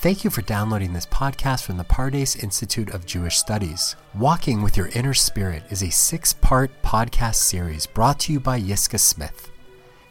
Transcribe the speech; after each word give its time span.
Thank 0.00 0.24
you 0.24 0.30
for 0.30 0.40
downloading 0.40 0.94
this 0.94 1.04
podcast 1.04 1.64
from 1.64 1.76
the 1.76 1.84
Pardes 1.84 2.42
Institute 2.42 2.88
of 2.88 3.04
Jewish 3.04 3.36
Studies. 3.36 3.96
Walking 4.14 4.62
with 4.62 4.74
Your 4.74 4.88
Inner 4.94 5.12
Spirit 5.12 5.62
is 5.68 5.82
a 5.82 5.90
six 5.90 6.32
part 6.32 6.70
podcast 6.82 7.34
series 7.34 7.84
brought 7.84 8.18
to 8.20 8.32
you 8.32 8.40
by 8.40 8.58
Yiscah 8.58 8.98
Smith. 8.98 9.50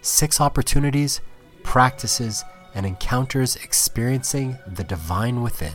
Six 0.03 0.39
opportunities, 0.39 1.21
practices, 1.63 2.45
and 2.75 2.85
encounters 2.85 3.55
experiencing 3.55 4.59
the 4.67 4.83
divine 4.83 5.41
within. 5.41 5.73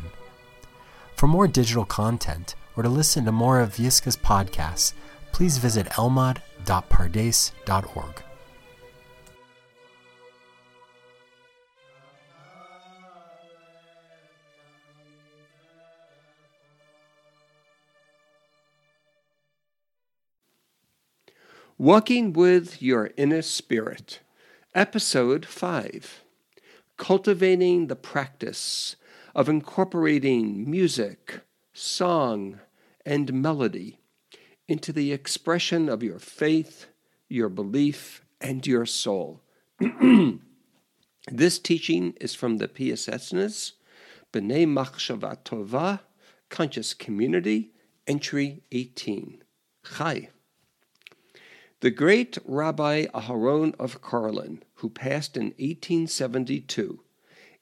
For 1.16 1.26
more 1.26 1.48
digital 1.48 1.84
content 1.84 2.54
or 2.76 2.84
to 2.84 2.88
listen 2.88 3.24
to 3.24 3.32
more 3.32 3.58
of 3.58 3.74
Yiscah's 3.74 4.16
podcasts, 4.16 4.92
please 5.32 5.58
visit 5.58 5.86
elmad.pardes.org. 5.86 8.22
Walking 21.78 22.32
with 22.32 22.80
Your 22.80 23.10
Inner 23.16 23.42
Spirit, 23.42 24.20
Episode 24.76 25.44
5 25.44 26.22
Cultivating 26.96 27.88
the 27.88 27.96
Practice 27.96 28.94
of 29.34 29.48
Incorporating 29.48 30.70
Music, 30.70 31.40
Song, 31.72 32.60
and 33.04 33.42
Melody 33.42 33.98
into 34.68 34.92
the 34.92 35.12
expression 35.12 35.88
of 35.88 36.04
your 36.04 36.20
faith, 36.20 36.86
your 37.28 37.48
belief, 37.48 38.22
and 38.40 38.64
your 38.64 38.86
soul. 38.86 39.42
this 41.32 41.58
teaching 41.58 42.14
is 42.20 42.36
from 42.36 42.58
the 42.58 42.68
Piasecznas, 42.68 43.72
B'nai 44.32 44.64
Machshava 44.64 45.38
Tova, 45.42 45.98
Conscious 46.50 46.94
Community, 46.94 47.72
Entry 48.06 48.62
18. 48.70 49.42
Chai. 49.96 50.28
The 51.80 51.90
great 51.90 52.38
Rabbi 52.44 53.06
Aharon 53.06 53.74
of 53.78 54.00
Karlin, 54.00 54.62
who 54.76 54.88
passed 54.88 55.36
in 55.36 55.46
1872, 55.58 57.00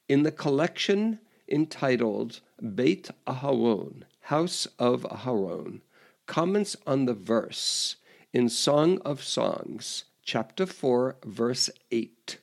in 0.07 0.23
the 0.23 0.31
collection 0.31 1.19
entitled 1.49 2.39
Beit 2.75 3.09
Aharon, 3.27 4.03
House 4.21 4.67
of 4.79 5.03
Aharon, 5.03 5.81
comments 6.25 6.75
on 6.87 7.05
the 7.05 7.13
verse 7.13 7.97
in 8.31 8.47
Song 8.49 8.99
of 8.99 9.23
Songs, 9.23 10.05
chapter 10.23 10.65
4, 10.65 11.17
verse 11.25 11.69
8. 11.91 12.37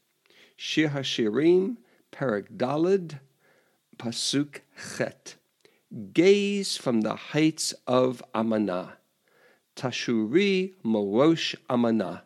Shir 0.56 0.88
HaShirim, 0.88 1.76
Perek 2.12 2.56
Dalid, 2.56 3.20
Pasuk 3.96 4.60
Chet. 4.96 5.36
Gaze 6.12 6.76
from 6.76 7.00
the 7.00 7.16
heights 7.16 7.72
of 7.86 8.22
Amanah 8.34 8.99
Tashuri 9.76 10.74
Morosh 10.84 11.54
Amana. 11.68 12.24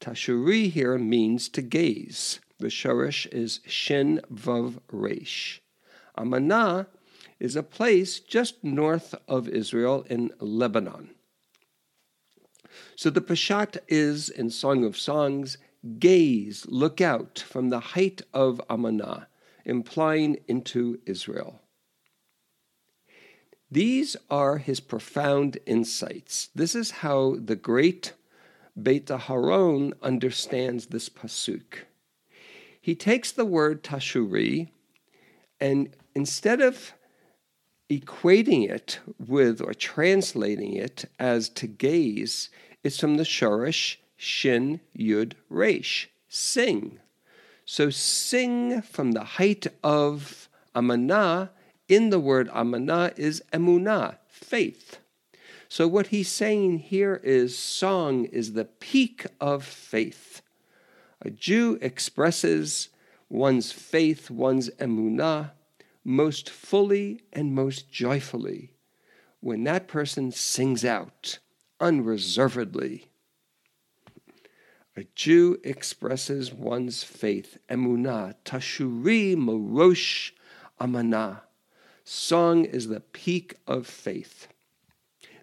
Tashuri 0.00 0.70
here 0.70 0.98
means 0.98 1.48
to 1.50 1.62
gaze. 1.62 2.40
The 2.58 2.68
shorish 2.68 3.26
is 3.32 3.60
Shin 3.66 4.20
Vav 4.32 4.78
Resh. 4.92 5.60
Amana 6.16 6.86
is 7.38 7.56
a 7.56 7.62
place 7.62 8.20
just 8.20 8.62
north 8.62 9.14
of 9.26 9.48
Israel 9.48 10.04
in 10.10 10.30
Lebanon. 10.38 11.10
So 12.96 13.10
the 13.10 13.22
Peshat 13.22 13.78
is 13.88 14.28
in 14.28 14.50
Song 14.50 14.84
of 14.84 14.98
Songs, 14.98 15.56
gaze, 15.98 16.66
look 16.68 17.00
out 17.00 17.38
from 17.38 17.70
the 17.70 17.80
height 17.80 18.22
of 18.34 18.60
Amana, 18.68 19.28
implying 19.64 20.38
into 20.46 21.00
Israel. 21.06 21.60
These 23.70 24.16
are 24.28 24.58
his 24.58 24.80
profound 24.80 25.58
insights. 25.64 26.48
This 26.54 26.74
is 26.74 26.90
how 26.90 27.36
the 27.38 27.56
great 27.56 28.14
Beit 28.80 29.06
Aharon 29.06 29.92
understands 30.02 30.86
this 30.86 31.08
pasuk. 31.08 31.84
He 32.80 32.94
takes 32.94 33.30
the 33.30 33.44
word 33.44 33.84
tashuri, 33.84 34.68
and 35.60 35.90
instead 36.14 36.60
of 36.60 36.94
equating 37.90 38.68
it 38.68 39.00
with 39.18 39.60
or 39.60 39.74
translating 39.74 40.74
it 40.74 41.04
as 41.18 41.48
to 41.50 41.66
gaze, 41.66 42.50
it's 42.82 42.98
from 42.98 43.16
the 43.16 43.24
shorish 43.24 43.96
shin 44.16 44.80
yud 44.98 45.34
resh, 45.48 46.08
sing. 46.28 46.98
So 47.64 47.90
sing 47.90 48.82
from 48.82 49.12
the 49.12 49.24
height 49.24 49.66
of 49.84 50.48
amanah 50.74 51.50
in 51.90 52.10
the 52.10 52.20
word 52.20 52.48
amana 52.52 53.12
is 53.16 53.42
emunah, 53.52 54.16
faith. 54.28 54.98
So 55.68 55.86
what 55.88 56.08
he's 56.08 56.28
saying 56.28 56.78
here 56.78 57.20
is 57.22 57.58
song 57.58 58.24
is 58.26 58.52
the 58.52 58.64
peak 58.64 59.26
of 59.40 59.64
faith. 59.64 60.40
A 61.20 61.30
Jew 61.30 61.78
expresses 61.82 62.88
one's 63.28 63.72
faith, 63.72 64.30
one's 64.30 64.70
emunah, 64.70 65.50
most 66.04 66.48
fully 66.48 67.22
and 67.32 67.54
most 67.54 67.90
joyfully 67.90 68.72
when 69.40 69.64
that 69.64 69.88
person 69.88 70.30
sings 70.30 70.84
out 70.84 71.38
unreservedly. 71.80 73.06
A 74.96 75.04
Jew 75.14 75.58
expresses 75.64 76.52
one's 76.52 77.02
faith, 77.02 77.58
emunah, 77.68 78.34
tashuri 78.44 79.34
morosh 79.34 80.32
amanah. 80.80 81.40
Song 82.12 82.64
is 82.64 82.88
the 82.88 82.98
peak 82.98 83.54
of 83.68 83.86
faith. 83.86 84.48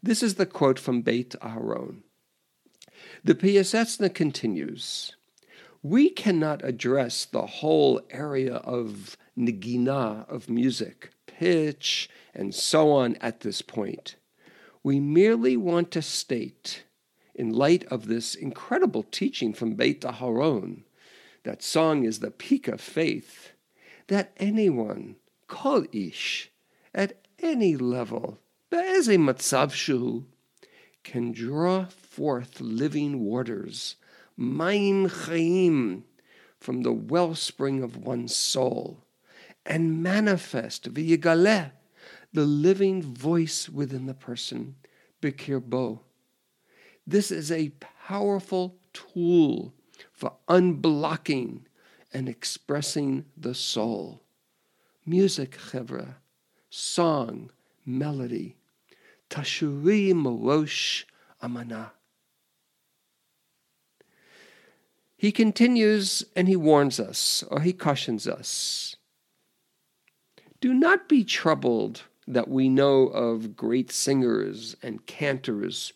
This 0.04 0.22
is 0.22 0.36
the 0.36 0.46
quote 0.46 0.78
from 0.78 1.02
Beit 1.02 1.30
Aharon. 1.42 2.02
The 3.24 3.36
Piaseczna 3.36 4.14
continues 4.14 5.16
We 5.82 6.10
cannot 6.10 6.66
address 6.66 7.24
the 7.24 7.46
whole 7.46 8.02
area 8.10 8.56
of 8.56 9.16
nigina, 9.40 10.28
of 10.28 10.50
music, 10.50 11.12
pitch, 11.26 12.10
and 12.36 12.54
so 12.54 12.92
on 12.92 13.16
at 13.22 13.40
this 13.40 13.62
point. 13.62 14.18
We 14.84 15.00
merely 15.00 15.56
want 15.56 15.90
to 15.92 16.02
state, 16.02 16.84
in 17.34 17.54
light 17.54 17.86
of 17.86 18.08
this 18.08 18.36
incredible 18.36 19.04
teaching 19.04 19.54
from 19.54 19.76
Beit 19.76 20.02
Aharon, 20.02 20.84
that 21.44 21.64
song 21.64 22.04
is 22.04 22.20
the 22.20 22.30
peak 22.30 22.68
of 22.68 22.82
faith, 22.82 23.54
that 24.08 24.34
anyone, 24.38 25.16
kol 25.48 25.86
ish, 25.94 26.52
at 26.98 27.14
any 27.38 27.78
level, 27.78 28.40
be'eze 28.72 29.08
matzav 29.08 29.72
shu, 29.72 30.26
can 31.04 31.32
draw 31.32 31.86
forth 31.86 32.60
living 32.60 33.20
waters, 33.20 33.96
mayim 34.38 35.08
chayim, 35.08 36.02
from 36.60 36.82
the 36.82 36.92
wellspring 36.92 37.84
of 37.84 37.96
one's 37.96 38.36
soul, 38.36 39.06
and 39.64 40.02
manifest 40.02 40.92
v'yigaleh, 40.92 41.72
the 42.34 42.46
living 42.46 43.02
voice 43.04 43.70
within 43.70 44.08
the 44.08 44.16
person, 44.16 44.76
bikirbo. 45.22 46.00
This 47.06 47.30
is 47.30 47.52
a 47.52 47.70
powerful 48.08 48.76
tool 48.92 49.72
for 50.12 50.34
unblocking 50.50 51.62
and 52.12 52.28
expressing 52.28 53.26
the 53.38 53.54
soul. 53.54 54.24
Music, 55.06 55.52
chevra 55.52 56.16
song, 56.78 57.50
melody. 57.86 58.56
Tashuri 59.32 60.14
Morosh 60.14 61.06
Amana. 61.42 61.94
He 65.18 65.32
continues 65.32 66.24
and 66.36 66.48
he 66.48 66.56
warns 66.56 67.00
us, 67.00 67.44
or 67.50 67.62
he 67.62 67.74
cautions 67.74 68.28
us. 68.28 68.96
Do 70.62 70.72
not 70.72 71.10
be 71.10 71.24
troubled 71.24 72.04
that 72.28 72.48
we 72.48 72.70
know 72.70 73.08
of 73.08 73.56
great 73.56 73.92
singers 73.92 74.76
and 74.84 75.06
cantors 75.08 75.94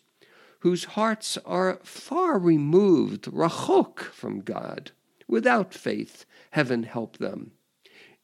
whose 0.60 0.84
hearts 0.84 1.38
are 1.46 1.78
far 1.84 2.38
removed, 2.38 3.24
rachok, 3.26 4.00
from 4.00 4.40
God. 4.40 4.90
Without 5.28 5.72
faith, 5.72 6.24
heaven 6.50 6.82
help 6.82 7.18
them. 7.18 7.52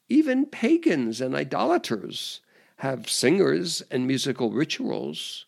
Even 0.09 0.45
pagans 0.45 1.21
and 1.21 1.33
idolaters 1.35 2.41
have 2.79 3.09
singers 3.09 3.81
and 3.91 4.07
musical 4.07 4.51
rituals. 4.51 5.45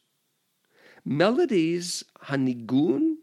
Melodies, 1.06 2.04
hanigun, 2.26 3.16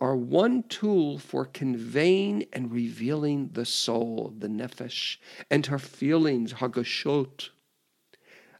are 0.00 0.16
one 0.16 0.62
tool 0.62 1.18
for 1.18 1.44
conveying 1.44 2.46
and 2.52 2.70
revealing 2.72 3.50
the 3.52 3.64
soul, 3.64 4.32
the 4.38 4.46
nefesh, 4.46 5.16
and 5.50 5.66
her 5.66 5.80
feelings, 5.80 6.54
hagashot, 6.54 7.50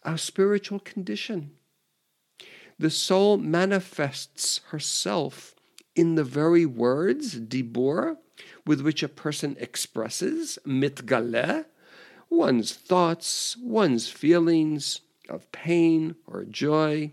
our 0.03 0.19
spiritual 0.19 0.81
condition. 0.81 1.53
The 2.77 2.91
soul 2.91 3.39
manifests 3.39 4.61
herself 4.71 5.55
in 5.95 6.17
the 6.17 6.25
very 6.25 6.67
words, 6.67 7.39
dibur, 7.39 8.17
with 8.67 8.81
which 8.81 9.05
a 9.05 9.09
person 9.09 9.57
expresses, 9.61 10.59
mitgaleh, 10.67 11.67
one's 12.31 12.73
thoughts, 12.73 13.57
one's 13.59 14.09
feelings 14.09 15.01
of 15.29 15.51
pain 15.53 16.15
or 16.27 16.45
joy, 16.45 17.13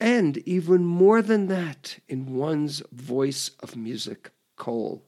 and 0.00 0.38
even 0.38 0.84
more 0.84 1.20
than 1.20 1.46
that, 1.48 1.98
in 2.08 2.34
one's 2.34 2.82
voice 2.90 3.50
of 3.60 3.76
music, 3.76 4.30
kol. 4.56 5.04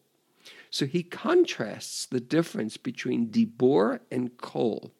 So 0.70 0.86
he 0.86 1.02
contrasts 1.02 2.06
the 2.06 2.20
difference 2.20 2.76
between 2.76 3.30
dibur 3.30 4.00
and 4.10 4.36
kol. 4.36 4.92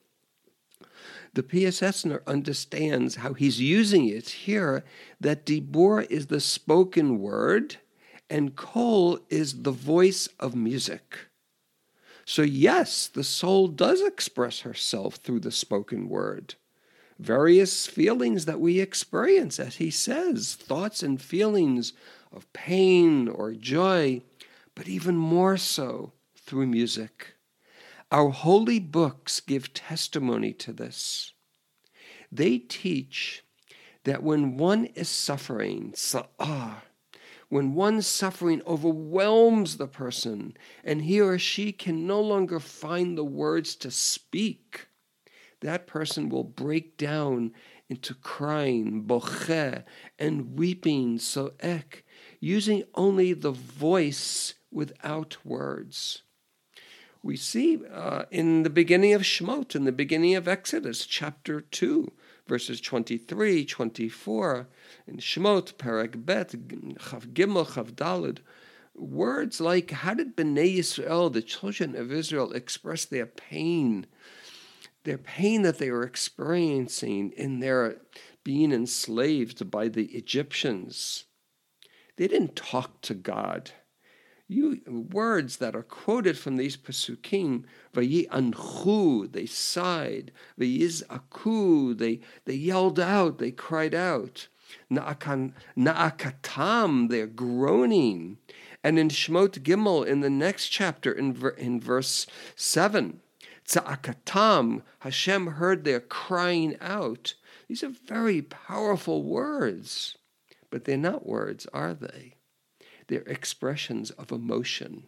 The 1.35 1.43
P.S. 1.43 1.81
PSSner 1.81 2.21
understands 2.27 3.17
how 3.17 3.33
he's 3.33 3.61
using 3.61 4.06
it 4.06 4.29
here 4.29 4.85
that 5.21 5.47
dibur 5.47 6.06
is 6.11 6.27
the 6.27 6.41
spoken 6.41 7.19
word 7.19 7.77
and 8.29 8.56
kol 8.56 9.19
is 9.29 9.62
the 9.62 9.71
voice 9.71 10.27
of 10.41 10.55
music. 10.55 11.19
So, 12.25 12.43
yes, 12.43 13.09
the 13.09 13.25
soul 13.25 13.69
does 13.69 14.01
express 14.01 14.61
herself 14.61 15.17
through 15.17 15.41
the 15.41 15.51
spoken 15.51 16.09
word. 16.09 16.55
Various 17.19 17.87
feelings 17.87 18.45
that 18.47 18.61
we 18.61 18.81
experience, 18.81 19.61
as 19.61 19.77
he 19.77 19.91
says, 19.91 20.55
thoughts 20.55 21.03
and 21.03 21.21
feelings 21.21 21.93
of 22.33 22.53
pain 22.53 23.29
or 23.29 23.53
joy, 23.53 24.23
but 24.75 24.89
even 24.89 25.17
more 25.17 25.57
so 25.57 26.13
through 26.37 26.67
music. 26.67 27.35
Our 28.11 28.31
holy 28.31 28.79
books 28.79 29.41
give 29.41 29.73
testimony 29.73 30.53
to 30.55 30.73
this. 30.73 31.33
They 32.31 32.59
teach 32.59 33.45
that 34.05 34.23
when 34.23 34.57
one 34.57 34.87
is 34.87 35.09
suffering, 35.09 35.93
sa'ah, 35.95 36.83
when 37.52 37.75
one's 37.75 38.06
suffering 38.06 38.62
overwhelms 38.66 39.76
the 39.76 39.87
person 39.87 40.56
and 40.82 41.02
he 41.02 41.20
or 41.20 41.38
she 41.38 41.70
can 41.70 42.06
no 42.06 42.19
longer 42.19 42.58
find 42.58 43.19
the 43.19 43.25
words 43.25 43.76
to 43.76 43.90
speak, 43.90 44.87
that 45.60 45.87
person 45.87 46.31
will 46.31 46.44
break 46.44 46.96
down 46.96 47.52
into 47.90 48.14
crying, 48.14 49.02
boche, 49.02 49.84
and 50.19 50.58
weeping, 50.58 51.19
soek, 51.19 52.02
using 52.40 52.84
only 52.94 53.34
the 53.34 53.50
voice 53.50 54.54
without 54.70 55.37
words. 55.44 56.22
We 57.22 57.37
see 57.37 57.81
uh, 57.93 58.22
in 58.31 58.62
the 58.62 58.70
beginning 58.70 59.12
of 59.12 59.20
Shemot, 59.25 59.76
in 59.76 59.84
the 59.84 59.93
beginning 59.93 60.37
of 60.37 60.49
Exodus, 60.49 61.04
chapter 61.04 61.60
2, 61.60 62.10
verses 62.47 62.81
23, 62.81 63.65
24, 63.65 64.69
in 65.06 65.17
Shemot, 65.19 65.75
Perek 65.75 66.25
Bet, 66.25 66.50
Chav 66.50 67.33
Gimel, 67.33 67.67
Chav 67.67 67.93
Dalid, 67.93 68.39
words 68.94 69.61
like, 69.61 69.91
how 69.91 70.15
did 70.15 70.37
Bnei 70.37 70.79
Yisrael, 70.79 71.33
the 71.33 71.43
children 71.43 71.97
of 71.97 72.12
Israel, 72.12 72.53
express 72.53 73.05
their 73.05 73.27
pain, 73.27 74.06
their 75.05 75.19
pain 75.19 75.62
that 75.62 75.79
they 75.79 75.91
were 75.91 76.05
experiencing 76.05 77.33
in 77.33 77.61
their 77.61 77.97
being 78.45 78.73
enslaved 78.73 79.71
by 79.71 79.88
the 79.88 80.06
Egyptians? 80.06 81.25
They 82.17 82.29
didn't 82.29 82.56
talk 82.56 83.00
to 83.03 83.15
God 83.15 83.73
you, 84.52 84.81
words 84.87 85.56
that 85.58 85.75
are 85.75 85.82
quoted 85.82 86.38
from 86.38 86.56
these 86.56 86.76
pasukim, 86.76 87.64
Vayi 87.94 88.28
anchu, 88.28 89.31
they 89.31 89.46
sighed, 89.46 90.32
aku, 91.10 91.94
they, 91.94 92.20
they 92.44 92.54
yelled 92.54 93.00
out, 93.00 93.38
they 93.38 93.50
cried 93.50 93.94
out, 93.94 94.49
na'akan, 94.90 95.52
na'akatam, 95.76 97.08
they're 97.08 97.26
groaning. 97.26 98.38
And 98.84 98.99
in 98.99 99.08
Shemot 99.08 99.62
Gimel, 99.62 100.06
in 100.06 100.20
the 100.20 100.31
next 100.31 100.69
chapter, 100.69 101.12
in, 101.12 101.37
in 101.56 101.81
verse 101.81 102.26
7, 102.56 103.20
Tza'akatam, 103.66 104.82
Hashem 105.00 105.46
heard 105.46 105.84
their 105.84 106.00
crying 106.00 106.76
out. 106.81 107.34
These 107.69 107.84
are 107.84 107.88
very 108.06 108.43
powerful 108.43 109.22
words, 109.22 110.16
but 110.70 110.84
they're 110.84 110.96
not 110.96 111.26
words, 111.26 111.66
are 111.72 111.94
they? 111.94 112.34
They're 113.12 113.20
expressions 113.25 114.11
of 114.12 114.32
emotion. 114.32 115.03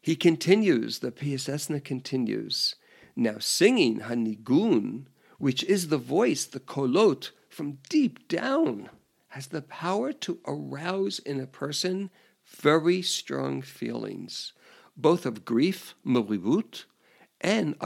He 0.00 0.16
continues, 0.16 1.00
the 1.00 1.12
Piaseczna 1.12 1.84
continues, 1.84 2.76
now 3.14 3.36
singing 3.38 4.00
Hanigun, 4.00 5.08
which 5.36 5.62
is 5.64 5.88
the 5.88 5.98
voice, 5.98 6.46
the 6.46 6.60
kolot, 6.60 7.32
from 7.50 7.76
deep 7.90 8.26
down, 8.26 8.88
has 9.28 9.48
the 9.48 9.60
power 9.60 10.14
to 10.14 10.38
arouse 10.46 11.18
in 11.18 11.38
a 11.38 11.46
person 11.46 12.08
very 12.46 13.02
strong 13.02 13.60
feelings, 13.60 14.54
both 14.96 15.26
of 15.26 15.44
grief, 15.44 15.94
meribut, 16.06 16.86
and 17.38 17.76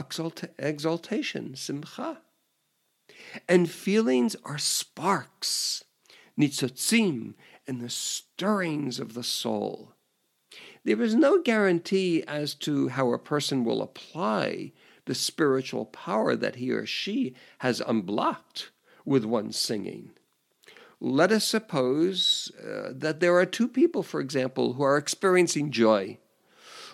exaltation, 0.57 1.57
simcha. 1.57 2.21
And 3.49 3.69
feelings 3.69 4.37
are 4.45 4.57
sparks, 4.57 5.83
nitzotzim, 6.39 7.33
and 7.67 7.81
the 7.81 7.89
stirrings 7.89 8.99
of 8.99 9.13
the 9.13 9.23
soul. 9.23 9.93
There 10.83 11.01
is 11.01 11.15
no 11.15 11.41
guarantee 11.41 12.23
as 12.27 12.53
to 12.55 12.87
how 12.89 13.11
a 13.11 13.19
person 13.19 13.65
will 13.65 13.81
apply 13.81 14.71
the 15.05 15.15
spiritual 15.15 15.85
power 15.85 16.35
that 16.35 16.55
he 16.57 16.71
or 16.71 16.85
she 16.85 17.35
has 17.59 17.81
unblocked 17.81 18.71
with 19.05 19.25
one's 19.25 19.57
singing. 19.57 20.11
Let 20.99 21.31
us 21.31 21.45
suppose 21.45 22.51
uh, 22.59 22.91
that 22.93 23.19
there 23.19 23.37
are 23.37 23.45
two 23.45 23.67
people, 23.67 24.03
for 24.03 24.19
example, 24.19 24.73
who 24.73 24.83
are 24.83 24.97
experiencing 24.97 25.71
joy. 25.71 26.17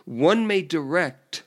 One 0.05 0.45
may 0.45 0.61
direct 0.61 1.43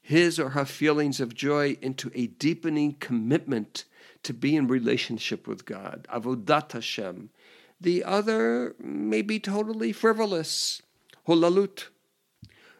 his 0.00 0.38
or 0.38 0.50
her 0.50 0.64
feelings 0.64 1.20
of 1.20 1.34
joy 1.34 1.76
into 1.80 2.10
a 2.14 2.26
deepening 2.26 2.94
commitment 2.94 3.84
to 4.22 4.34
be 4.34 4.56
in 4.56 4.66
relationship 4.66 5.46
with 5.46 5.64
God, 5.64 6.06
avodat 6.12 6.72
Hashem, 6.72 7.30
the 7.80 8.04
other 8.04 8.74
may 8.78 9.22
be 9.22 9.38
totally 9.38 9.92
frivolous, 9.92 10.82
holalut. 11.26 11.88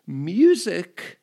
Music 0.07 1.21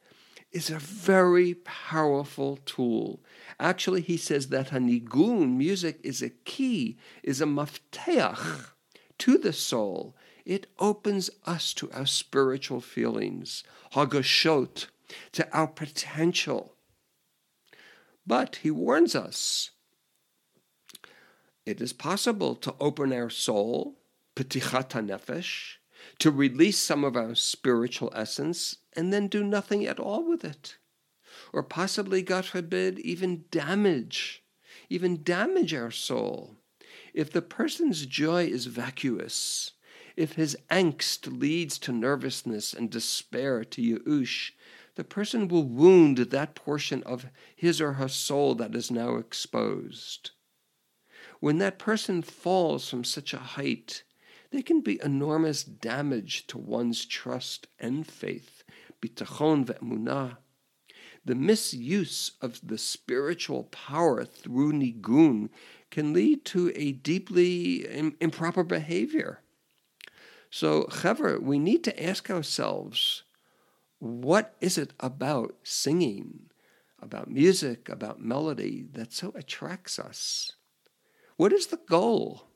is 0.51 0.69
a 0.69 0.79
very 0.79 1.53
powerful 1.53 2.57
tool. 2.65 3.21
Actually, 3.59 4.01
he 4.01 4.15
says 4.15 4.47
that 4.47 4.69
hanigun, 4.69 5.57
music, 5.57 5.99
is 6.03 6.21
a 6.21 6.29
key, 6.29 6.97
is 7.23 7.41
a 7.41 7.45
mafteach 7.45 8.67
to 9.17 9.37
the 9.37 9.51
soul. 9.51 10.15
It 10.45 10.67
opens 10.79 11.29
us 11.45 11.73
to 11.73 11.91
our 11.91 12.05
spiritual 12.05 12.79
feelings, 12.79 13.63
hagashot, 13.93 14.87
to 15.33 15.51
our 15.51 15.67
potential. 15.67 16.75
But 18.25 18.57
he 18.57 18.71
warns 18.71 19.15
us 19.15 19.71
it 21.65 21.81
is 21.81 21.93
possible 21.93 22.55
to 22.55 22.75
open 22.79 23.11
our 23.11 23.29
soul, 23.29 23.97
petichat 24.35 24.89
nefesh, 24.89 25.75
to 26.19 26.29
release 26.29 26.77
some 26.77 27.03
of 27.03 27.15
our 27.15 27.35
spiritual 27.35 28.11
essence 28.15 28.77
and 28.93 29.11
then 29.11 29.27
do 29.27 29.43
nothing 29.43 29.85
at 29.85 29.99
all 29.99 30.27
with 30.27 30.45
it. 30.45 30.77
Or 31.51 31.63
possibly, 31.63 32.21
God 32.21 32.45
forbid, 32.45 32.99
even 32.99 33.45
damage, 33.51 34.43
even 34.89 35.23
damage 35.23 35.73
our 35.73 35.91
soul. 35.91 36.55
If 37.13 37.31
the 37.31 37.41
person's 37.41 38.05
joy 38.05 38.45
is 38.45 38.67
vacuous, 38.67 39.71
if 40.15 40.33
his 40.33 40.57
angst 40.69 41.39
leads 41.39 41.79
to 41.79 41.91
nervousness 41.91 42.73
and 42.73 42.89
despair, 42.89 43.63
to 43.65 43.81
yu'ush, 43.81 44.51
the 44.95 45.03
person 45.03 45.47
will 45.47 45.63
wound 45.63 46.17
that 46.17 46.55
portion 46.55 47.03
of 47.03 47.27
his 47.55 47.81
or 47.81 47.93
her 47.93 48.07
soul 48.07 48.55
that 48.55 48.75
is 48.75 48.89
now 48.89 49.15
exposed. 49.15 50.31
When 51.39 51.57
that 51.59 51.79
person 51.79 52.21
falls 52.21 52.89
from 52.89 53.03
such 53.03 53.33
a 53.33 53.37
height, 53.37 54.03
there 54.51 54.61
can 54.61 54.81
be 54.81 54.99
enormous 55.03 55.63
damage 55.63 56.47
to 56.47 56.57
one's 56.57 57.05
trust 57.05 57.67
and 57.79 58.07
faith, 58.07 58.63
bitachon. 59.01 60.37
The 61.25 61.35
misuse 61.35 62.31
of 62.39 62.59
the 62.65 62.77
spiritual 62.77 63.63
power 63.65 64.23
through 64.23 64.73
nigun 64.73 65.49
can 65.89 66.13
lead 66.13 66.45
to 66.45 66.71
a 66.75 66.91
deeply 66.91 67.85
improper 68.21 68.63
behavior. 68.63 69.41
So, 70.49 70.83
Chaver, 70.83 71.41
we 71.41 71.59
need 71.59 71.83
to 71.83 72.03
ask 72.03 72.29
ourselves 72.29 73.23
what 73.99 74.55
is 74.61 74.77
it 74.77 74.93
about 74.99 75.55
singing, 75.63 76.49
about 77.01 77.29
music, 77.29 77.89
about 77.89 78.21
melody 78.21 78.85
that 78.93 79.11
so 79.11 79.33
attracts 79.35 79.97
us? 79.99 80.51
What 81.37 81.51
is 81.51 81.67
the 81.67 81.77
goal? 81.77 82.47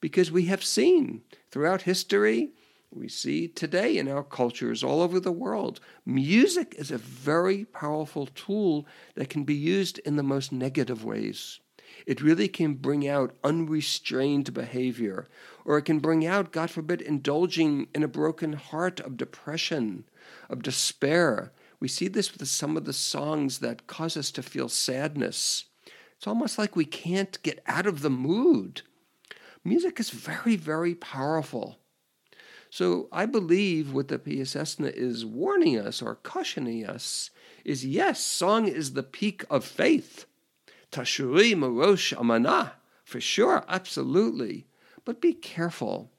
Because 0.00 0.30
we 0.30 0.44
have 0.46 0.62
seen 0.62 1.22
throughout 1.50 1.82
history, 1.82 2.50
we 2.90 3.08
see 3.08 3.48
today 3.48 3.96
in 3.96 4.08
our 4.08 4.22
cultures 4.22 4.84
all 4.84 5.00
over 5.00 5.18
the 5.18 5.32
world, 5.32 5.80
music 6.04 6.74
is 6.78 6.90
a 6.90 6.98
very 6.98 7.64
powerful 7.64 8.26
tool 8.26 8.86
that 9.14 9.30
can 9.30 9.44
be 9.44 9.54
used 9.54 9.98
in 10.00 10.16
the 10.16 10.22
most 10.22 10.52
negative 10.52 11.04
ways. 11.04 11.60
It 12.06 12.20
really 12.20 12.48
can 12.48 12.74
bring 12.74 13.08
out 13.08 13.36
unrestrained 13.42 14.52
behavior, 14.52 15.26
or 15.64 15.78
it 15.78 15.84
can 15.86 15.98
bring 15.98 16.26
out, 16.26 16.52
God 16.52 16.70
forbid, 16.70 17.00
indulging 17.00 17.88
in 17.94 18.02
a 18.02 18.08
broken 18.08 18.52
heart 18.52 19.00
of 19.00 19.16
depression, 19.16 20.04
of 20.50 20.62
despair, 20.62 21.52
We 21.78 21.88
see 21.88 22.08
this 22.08 22.32
with 22.32 22.46
some 22.48 22.76
of 22.76 22.84
the 22.84 22.92
songs 22.92 23.58
that 23.58 23.86
cause 23.86 24.16
us 24.16 24.30
to 24.32 24.42
feel 24.42 24.68
sadness. 24.68 25.66
It's 26.16 26.26
almost 26.26 26.58
like 26.58 26.76
we 26.76 26.84
can't 26.84 27.42
get 27.42 27.62
out 27.66 27.86
of 27.86 28.00
the 28.02 28.10
mood. 28.10 28.82
Music 29.64 30.00
is 30.00 30.10
very, 30.10 30.56
very 30.56 30.94
powerful. 30.94 31.78
So 32.70 33.08
I 33.12 33.26
believe 33.26 33.92
what 33.92 34.08
the 34.08 34.18
Piaseczna 34.18 34.92
is 34.92 35.24
warning 35.24 35.78
us 35.78 36.02
or 36.02 36.14
cautioning 36.16 36.86
us 36.86 37.30
is 37.64 37.84
yes, 37.84 38.20
song 38.20 38.68
is 38.68 38.92
the 38.92 39.02
peak 39.02 39.44
of 39.50 39.64
faith. 39.64 40.26
Tashuri 40.92 41.54
Marosh 41.54 42.12
Amana, 42.18 42.74
for 43.04 43.20
sure, 43.20 43.64
absolutely. 43.68 44.66
But 45.04 45.20
be 45.20 45.32
careful 45.32 46.10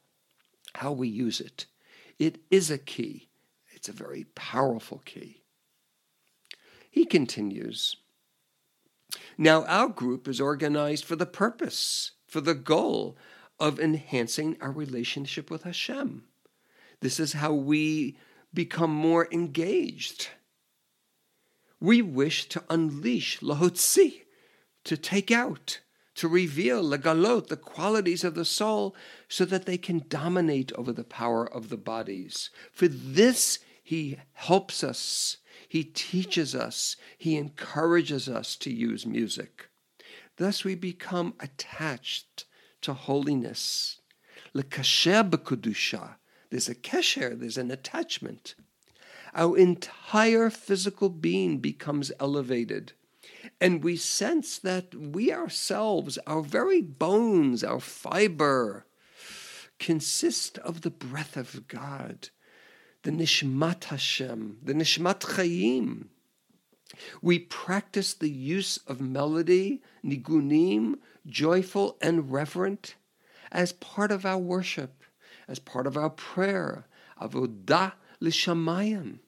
how 0.75 0.91
we 0.91 1.07
use 1.07 1.41
it. 1.41 1.65
It 2.19 2.39
is 2.49 2.71
a 2.71 2.77
key, 2.77 3.29
it's 3.69 3.89
a 3.89 3.93
very 3.93 4.25
powerful 4.35 5.01
key. 5.05 5.41
He 6.89 7.05
continues 7.05 7.97
Now, 9.37 9.65
our 9.65 9.87
group 9.87 10.27
is 10.27 10.41
organized 10.41 11.05
for 11.05 11.15
the 11.15 11.25
purpose, 11.25 12.11
for 12.27 12.41
the 12.41 12.55
goal 12.55 13.17
of 13.59 13.79
enhancing 13.79 14.57
our 14.61 14.71
relationship 14.71 15.49
with 15.49 15.63
Hashem. 15.63 16.23
This 17.01 17.19
is 17.19 17.33
how 17.33 17.53
we 17.53 18.17
become 18.53 18.91
more 18.91 19.27
engaged. 19.31 20.29
We 21.79 22.01
wish 22.01 22.49
to 22.49 22.63
unleash 22.69 23.39
lahotzi, 23.39 24.23
to 24.83 24.97
take 24.97 25.31
out, 25.31 25.79
to 26.15 26.27
reveal 26.27 26.83
legalot, 26.83 27.47
the 27.47 27.57
qualities 27.57 28.23
of 28.23 28.33
the 28.33 28.45
soul, 28.45 28.95
so 29.27 29.45
that 29.45 29.65
they 29.65 29.77
can 29.77 30.05
dominate 30.07 30.71
over 30.73 30.91
the 30.91 31.03
power 31.03 31.45
of 31.45 31.69
the 31.69 31.77
bodies. 31.77 32.49
For 32.71 32.87
this, 32.87 33.59
he 33.83 34.17
helps 34.33 34.83
us, 34.83 35.37
he 35.67 35.83
teaches 35.83 36.55
us, 36.55 36.95
he 37.17 37.35
encourages 37.35 38.29
us 38.29 38.55
to 38.57 38.71
use 38.71 39.05
music. 39.05 39.69
Thus, 40.37 40.63
we 40.63 40.75
become 40.75 41.33
attached 41.39 42.45
to 42.81 42.93
holiness. 42.93 43.99
Lekasher 44.53 45.29
b'kedusha. 45.29 46.15
There's 46.49 46.69
a 46.69 46.75
kesher, 46.75 47.37
there's 47.37 47.57
an 47.57 47.71
attachment. 47.71 48.55
Our 49.33 49.57
entire 49.57 50.49
physical 50.49 51.09
being 51.09 51.57
becomes 51.57 52.11
elevated. 52.19 52.93
And 53.59 53.83
we 53.83 53.97
sense 53.97 54.57
that 54.59 54.95
we 54.95 55.33
ourselves, 55.33 56.17
our 56.25 56.41
very 56.41 56.81
bones, 56.81 57.63
our 57.63 57.79
fiber, 57.79 58.85
consist 59.79 60.57
of 60.59 60.81
the 60.81 60.89
breath 60.89 61.37
of 61.37 61.67
God, 61.67 62.29
the 63.03 63.11
Nishmat 63.11 63.85
Hashem, 63.85 64.57
the 64.63 64.73
Nishmat 64.73 65.19
Chayim. 65.19 66.07
We 67.21 67.39
practice 67.39 68.13
the 68.13 68.29
use 68.29 68.77
of 68.87 69.01
melody, 69.01 69.81
nigunim, 70.03 70.95
joyful 71.25 71.97
and 72.01 72.31
reverent, 72.31 72.95
as 73.51 73.73
part 73.73 74.11
of 74.11 74.25
our 74.25 74.37
worship, 74.37 75.03
as 75.47 75.59
part 75.59 75.87
of 75.87 75.97
our 75.97 76.09
prayer, 76.09 76.87
avodah 77.21 77.93
l'shamayim. 78.19 79.19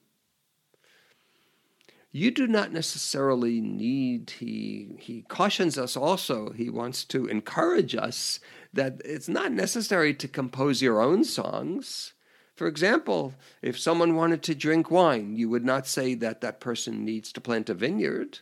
You 2.12 2.32
do 2.32 2.48
not 2.48 2.72
necessarily 2.72 3.60
need, 3.60 4.30
he, 4.40 4.96
he 4.98 5.22
cautions 5.28 5.78
us 5.78 5.96
also, 5.96 6.50
he 6.50 6.68
wants 6.68 7.04
to 7.04 7.26
encourage 7.26 7.94
us 7.94 8.40
that 8.72 9.00
it's 9.04 9.28
not 9.28 9.52
necessary 9.52 10.12
to 10.14 10.26
compose 10.26 10.82
your 10.82 11.00
own 11.00 11.22
songs. 11.22 12.12
For 12.60 12.66
example, 12.66 13.32
if 13.62 13.78
someone 13.78 14.16
wanted 14.16 14.42
to 14.42 14.54
drink 14.54 14.90
wine, 14.90 15.34
you 15.34 15.48
would 15.48 15.64
not 15.64 15.86
say 15.86 16.12
that 16.16 16.42
that 16.42 16.60
person 16.60 17.06
needs 17.06 17.32
to 17.32 17.40
plant 17.40 17.70
a 17.70 17.74
vineyard. 17.74 18.40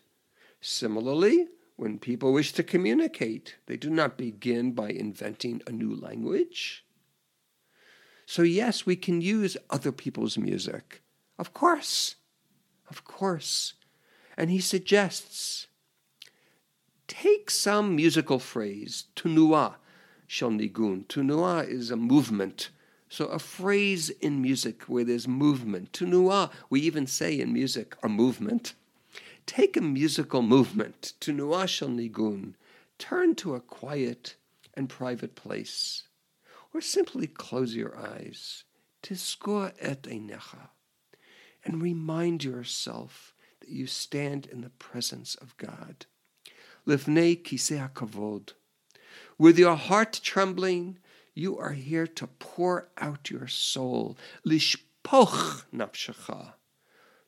Similarly, 0.61 1.47
when 1.77 2.01
people 2.01 2.33
wish 2.33 2.53
to 2.55 2.65
communicate, 2.65 3.59
they 3.67 3.77
do 3.77 3.89
not 3.89 4.19
begin 4.19 4.73
by 4.73 4.89
inventing 4.89 5.63
a 5.69 5.71
new 5.71 5.95
language. 5.95 6.85
So, 8.27 8.43
yes, 8.43 8.85
we 8.85 8.97
can 8.97 9.21
use 9.21 9.57
other 9.71 9.93
people's 9.93 10.37
music. 10.37 11.01
Of 11.39 11.55
course. 11.55 12.17
Of 12.91 13.05
course. 13.05 13.75
And 14.37 14.51
he 14.51 14.59
suggests 14.59 15.69
take 17.07 17.53
some 17.53 17.95
musical 17.95 18.41
phrase, 18.41 19.05
tunua 19.15 19.77
shel 20.27 20.51
nigun. 20.51 21.07
Tunua 21.07 21.69
is 21.69 21.93
a 21.93 21.97
movement. 21.97 22.71
So 23.09 23.27
a 23.27 23.39
phrase 23.39 24.11
in 24.11 24.43
music 24.43 24.83
where 24.83 25.05
there's 25.05 25.27
movement. 25.27 25.93
Tunua, 25.93 26.51
we 26.69 26.81
even 26.81 27.07
say 27.07 27.39
in 27.41 27.53
music, 27.53 27.97
a 28.03 28.09
movement. 28.09 28.75
Take 29.47 29.77
a 29.77 29.81
musical 29.81 30.43
movement 30.43 31.15
to 31.21 31.33
Nuashal 31.33 31.89
Nigun, 31.89 32.55
turn 32.99 33.35
to 33.37 33.55
a 33.55 33.61
quiet 33.61 34.37
and 34.75 34.91
private 34.91 35.35
place, 35.35 36.03
or 36.75 36.83
simply 36.83 37.27
close 37.27 37.75
your 37.75 37.97
eyes, 37.97 38.65
tiskor 39.03 39.73
et 39.81 40.03
einecha, 40.03 40.69
and 41.65 41.83
remind 41.83 42.45
yourself 42.45 43.33
that 43.61 43.71
you 43.71 43.87
stand 43.87 44.47
in 44.47 44.61
the 44.61 44.71
presence 44.71 45.35
of 45.37 45.57
God. 45.57 46.05
Lifnei 46.87 47.43
kiseh 47.43 47.91
kavod. 47.95 48.53
With 49.39 49.59
your 49.59 49.77
heart 49.77 50.21
trembling, 50.23 50.99
you 51.39 51.59
are 51.59 51.73
here 51.73 52.07
to 52.07 52.27
pour 52.27 52.89
out 52.99 53.31
your 53.31 53.47
soul. 53.47 54.19
Lishpoch 54.45 55.65
nafshecha 55.73 56.55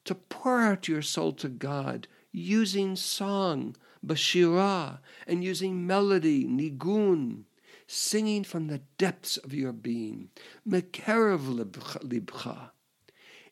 to 0.04 0.14
pour 0.14 0.60
out 0.60 0.88
your 0.88 1.02
soul 1.02 1.32
to 1.32 1.48
God 1.48 2.08
using 2.32 2.96
song, 2.96 3.76
bashira, 4.04 4.98
and 5.26 5.44
using 5.44 5.86
melody, 5.86 6.44
nigun, 6.44 7.44
singing 7.86 8.44
from 8.44 8.68
the 8.68 8.80
depths 8.98 9.36
of 9.36 9.52
your 9.52 9.72
being, 9.72 10.30
mekerev 10.68 11.64
libcha. 12.02 12.70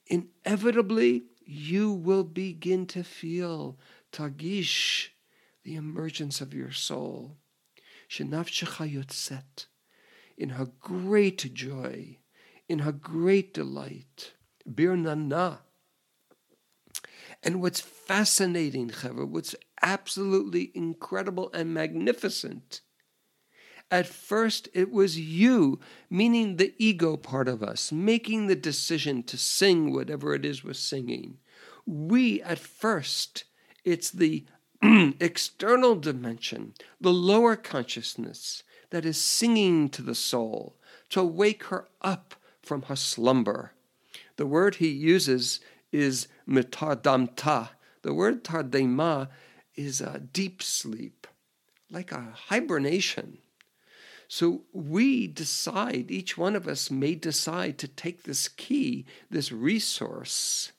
Inevitably, 0.06 1.24
you 1.44 1.92
will 1.92 2.24
begin 2.24 2.86
to 2.86 3.04
feel 3.04 3.78
tagish, 4.12 5.08
the 5.64 5.74
emergence 5.76 6.40
of 6.40 6.54
your 6.54 6.72
soul. 6.72 7.36
Shenafshecha 8.08 8.90
yotzet, 8.90 9.66
in 10.38 10.50
her 10.50 10.68
great 10.80 11.52
joy, 11.52 12.18
in 12.68 12.78
her 12.80 12.92
great 12.92 13.52
delight. 13.52 14.32
Birnana, 14.66 15.58
and 17.42 17.60
what's 17.60 17.80
fascinating, 17.80 18.90
Chevra, 18.90 19.26
what's 19.26 19.54
absolutely 19.82 20.72
incredible 20.74 21.50
and 21.52 21.72
magnificent, 21.72 22.80
at 23.90 24.06
first 24.06 24.68
it 24.74 24.90
was 24.90 25.18
you, 25.18 25.80
meaning 26.10 26.56
the 26.56 26.74
ego 26.78 27.16
part 27.16 27.48
of 27.48 27.62
us, 27.62 27.90
making 27.90 28.46
the 28.46 28.56
decision 28.56 29.22
to 29.22 29.38
sing 29.38 29.92
whatever 29.92 30.34
it 30.34 30.44
is 30.44 30.62
we're 30.62 30.74
singing. 30.74 31.38
We, 31.86 32.42
at 32.42 32.58
first, 32.58 33.44
it's 33.84 34.10
the 34.10 34.44
external 34.82 35.94
dimension, 35.94 36.74
the 37.00 37.12
lower 37.12 37.56
consciousness 37.56 38.62
that 38.90 39.04
is 39.04 39.20
singing 39.20 39.88
to 39.90 40.02
the 40.02 40.14
soul 40.14 40.76
to 41.10 41.22
wake 41.24 41.64
her 41.64 41.88
up 42.02 42.34
from 42.62 42.82
her 42.82 42.96
slumber. 42.96 43.72
The 44.36 44.46
word 44.46 44.76
he 44.76 44.88
uses 44.88 45.60
is 45.92 46.28
mitardamta. 46.48 47.70
The 48.02 48.14
word 48.14 48.44
tardema 48.44 49.28
is 49.74 50.00
a 50.00 50.20
deep 50.20 50.62
sleep, 50.62 51.26
like 51.90 52.12
a 52.12 52.32
hibernation. 52.48 53.38
So 54.28 54.62
we 54.72 55.26
decide, 55.26 56.10
each 56.10 56.36
one 56.36 56.54
of 56.54 56.68
us 56.68 56.90
may 56.90 57.14
decide 57.14 57.78
to 57.78 57.88
take 57.88 58.24
this 58.24 58.46
key, 58.46 59.06
this 59.30 59.50
resource, 59.50 60.72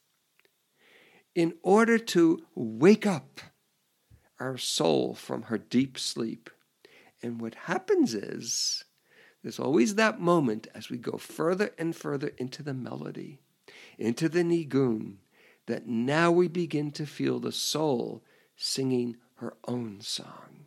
in 1.34 1.56
order 1.64 1.98
to 1.98 2.46
wake 2.54 3.08
up 3.08 3.42
our 4.40 4.58
soul 4.58 5.16
from 5.16 5.44
her 5.44 5.58
deep 5.58 5.98
sleep. 5.98 6.50
And 7.22 7.42
what 7.42 7.56
happens 7.56 8.14
is, 8.14 8.84
there's 9.44 9.60
always 9.60 9.96
that 9.96 10.20
moment 10.20 10.68
as 10.74 10.90
we 10.90 10.98
go 10.98 11.18
further 11.18 11.72
and 11.78 11.96
further 11.96 12.32
into 12.38 12.64
the 12.64 12.74
melody 12.74 13.40
into 14.00 14.30
the 14.30 14.44
nigun, 14.44 15.16
that 15.68 15.88
now 15.88 16.32
we 16.32 16.48
begin 16.48 16.92
to 16.92 17.06
feel 17.06 17.40
the 17.40 17.52
soul 17.52 18.24
singing 18.56 19.18
her 19.36 19.56
own 19.68 20.02
song. 20.02 20.66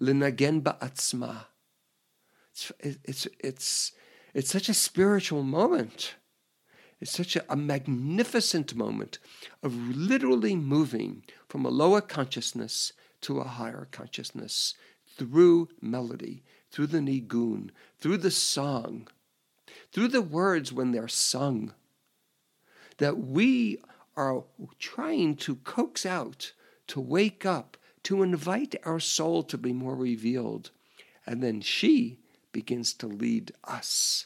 Linagen 0.00 0.62
ba'atzma. 0.62 1.46
It's, 2.52 2.72
it's, 3.04 3.28
it's, 3.40 3.92
it's 4.32 4.50
such 4.50 4.68
a 4.68 4.74
spiritual 4.74 5.42
moment. 5.42 6.14
It's 7.00 7.10
such 7.10 7.36
a, 7.36 7.44
a 7.52 7.56
magnificent 7.56 8.74
moment 8.74 9.18
of 9.62 9.74
literally 9.74 10.54
moving 10.54 11.24
from 11.48 11.64
a 11.64 11.70
lower 11.70 12.00
consciousness 12.00 12.92
to 13.22 13.40
a 13.40 13.44
higher 13.44 13.88
consciousness 13.90 14.74
through 15.20 15.68
melody, 15.82 16.42
through 16.70 16.86
the 16.86 16.98
nigun, 16.98 17.68
through 17.98 18.16
the 18.16 18.30
song, 18.30 19.06
through 19.92 20.08
the 20.08 20.22
words 20.22 20.72
when 20.72 20.92
they're 20.92 21.08
sung, 21.08 21.74
that 22.96 23.18
we 23.18 23.78
are 24.16 24.44
trying 24.78 25.36
to 25.36 25.56
coax 25.56 26.06
out, 26.06 26.52
to 26.86 26.98
wake 26.98 27.44
up, 27.44 27.76
to 28.02 28.22
invite 28.22 28.74
our 28.84 28.98
soul 28.98 29.42
to 29.42 29.58
be 29.58 29.74
more 29.74 29.94
revealed. 29.94 30.70
And 31.26 31.42
then 31.42 31.60
she 31.60 32.18
begins 32.50 32.94
to 32.94 33.06
lead 33.06 33.52
us. 33.64 34.24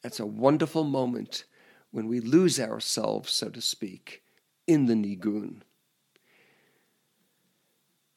That's 0.00 0.20
a 0.20 0.26
wonderful 0.26 0.84
moment 0.84 1.44
when 1.90 2.08
we 2.08 2.18
lose 2.18 2.58
ourselves, 2.58 3.30
so 3.30 3.50
to 3.50 3.60
speak, 3.60 4.22
in 4.66 4.86
the 4.86 4.94
Nigun. 4.94 5.60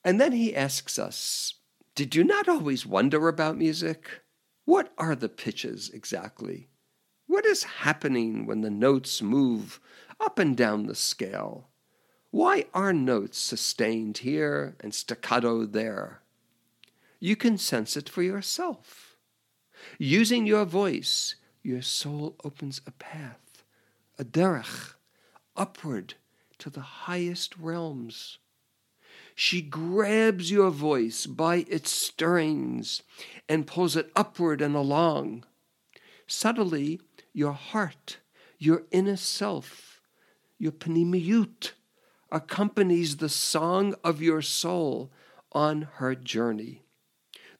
And 0.04 0.20
then 0.20 0.34
he 0.34 0.56
asks 0.56 1.00
us, 1.00 1.56
Did 1.96 2.16
you 2.16 2.24
not 2.24 2.50
always 2.50 2.86
wonder 2.86 3.28
about 3.28 3.58
music? 3.58 4.22
What 4.66 4.94
are 4.98 5.16
the 5.16 5.30
pitches 5.30 5.90
exactly? 5.90 6.70
What 7.28 7.46
is 7.46 7.64
happening 7.64 8.46
when 8.46 8.62
the 8.62 8.70
notes 8.70 9.22
move 9.22 9.80
up 10.20 10.40
and 10.40 10.56
down 10.56 10.86
the 10.86 10.96
scale? 10.96 11.70
Why 12.32 12.66
are 12.74 12.94
notes 12.94 13.38
sustained 13.38 14.20
here 14.20 14.76
and 14.80 14.94
staccato 14.94 15.66
there? 15.66 16.22
You 17.20 17.36
can 17.36 17.58
sense 17.58 17.96
it 17.96 18.10
for 18.10 18.24
yourself. 18.24 19.16
Using 19.98 20.46
your 20.46 20.66
voice, 20.66 21.36
your 21.62 21.82
soul 21.82 22.36
opens 22.44 22.82
a 22.86 22.92
path, 22.92 23.64
a 24.18 24.26
derech, 24.26 24.96
upward 25.56 26.16
to 26.58 26.70
the 26.70 26.82
highest 26.82 27.58
realms. 27.58 28.40
She 29.36 29.62
grabs 29.62 30.52
your 30.52 30.70
voice 30.70 31.26
by 31.26 31.66
its 31.68 31.92
stirrings 31.92 33.02
and 33.50 33.68
pulls 33.68 33.96
it 33.96 34.12
upward 34.16 34.62
and 34.62 34.76
along. 34.76 35.46
Subtly, 36.28 37.02
your 37.34 37.54
heart, 37.54 38.20
your 38.58 38.84
inner 38.92 39.18
self, 39.18 40.02
your 40.58 40.72
panimiyut, 40.72 41.72
accompanies 42.32 43.18
the 43.18 43.30
song 43.30 43.96
of 44.04 44.22
your 44.22 44.42
soul 44.42 45.12
on 45.52 45.84
her 45.96 46.16
journey. 46.16 46.84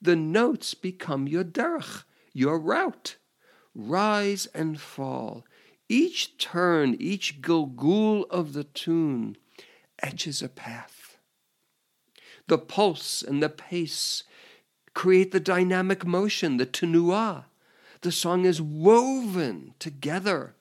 The 0.02 0.16
notes 0.16 0.74
become 0.74 1.28
your 1.28 1.44
derech, 1.44 2.04
your 2.34 2.60
route. 2.60 3.18
Rise 3.76 4.48
and 4.48 4.80
fall. 4.80 5.46
Each 5.90 6.38
turn, 6.38 6.96
each 7.00 7.42
gilgul 7.42 8.26
of 8.30 8.54
the 8.54 8.64
tune 8.64 9.38
etches 10.02 10.42
a 10.42 10.50
path. 10.50 11.03
The 12.48 12.58
pulse 12.58 13.22
and 13.22 13.42
the 13.42 13.50
pace 13.50 14.24
create 14.94 15.32
the 15.32 15.40
dynamic 15.40 16.06
motion, 16.06 16.58
the 16.58 16.66
tenuah. 16.66 17.46
The 18.02 18.12
song 18.12 18.46
is 18.46 18.62
woven 18.62 19.76
together. 19.80 20.56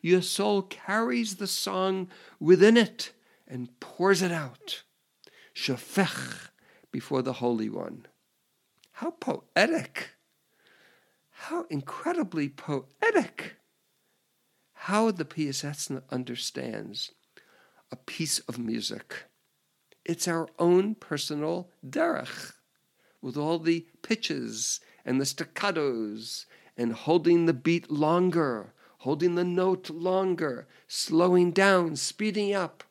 Your 0.00 0.22
soul 0.22 0.62
carries 0.62 1.36
the 1.36 1.46
song 1.46 2.08
within 2.40 2.76
it 2.76 3.12
and 3.46 3.78
pours 3.80 4.22
it 4.22 4.32
out. 4.32 4.82
Shafech 5.54 6.50
before 6.90 7.22
the 7.22 7.34
Holy 7.34 7.68
One. 7.68 8.06
How 8.92 9.10
poetic! 9.10 10.10
How 11.30 11.66
incredibly 11.68 12.48
poetic! 12.48 13.56
How 14.72 15.10
the 15.10 15.24
Piaseczna 15.24 16.02
understands 16.10 17.12
a 17.92 17.96
piece 17.96 18.38
of 18.40 18.58
music. 18.58 19.24
It's 20.08 20.28
our 20.28 20.48
own 20.60 20.94
personal 20.94 21.68
derech, 21.84 22.52
with 23.20 23.36
all 23.36 23.58
the 23.58 23.86
pitches 24.02 24.78
and 25.04 25.20
the 25.20 25.24
staccatos, 25.24 26.46
and 26.76 26.92
holding 26.92 27.46
the 27.46 27.52
beat 27.52 27.90
longer, 27.90 28.72
holding 28.98 29.34
the 29.34 29.42
note 29.42 29.90
longer, 29.90 30.68
slowing 30.86 31.50
down, 31.50 31.96
speeding 31.96 32.54
up. 32.54 32.84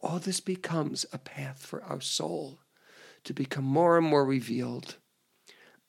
All 0.00 0.18
this 0.18 0.40
becomes 0.40 1.04
a 1.12 1.18
path 1.18 1.66
for 1.66 1.82
our 1.84 2.00
soul 2.00 2.60
to 3.24 3.34
become 3.34 3.64
more 3.64 3.98
and 3.98 4.06
more 4.06 4.24
revealed. 4.24 4.96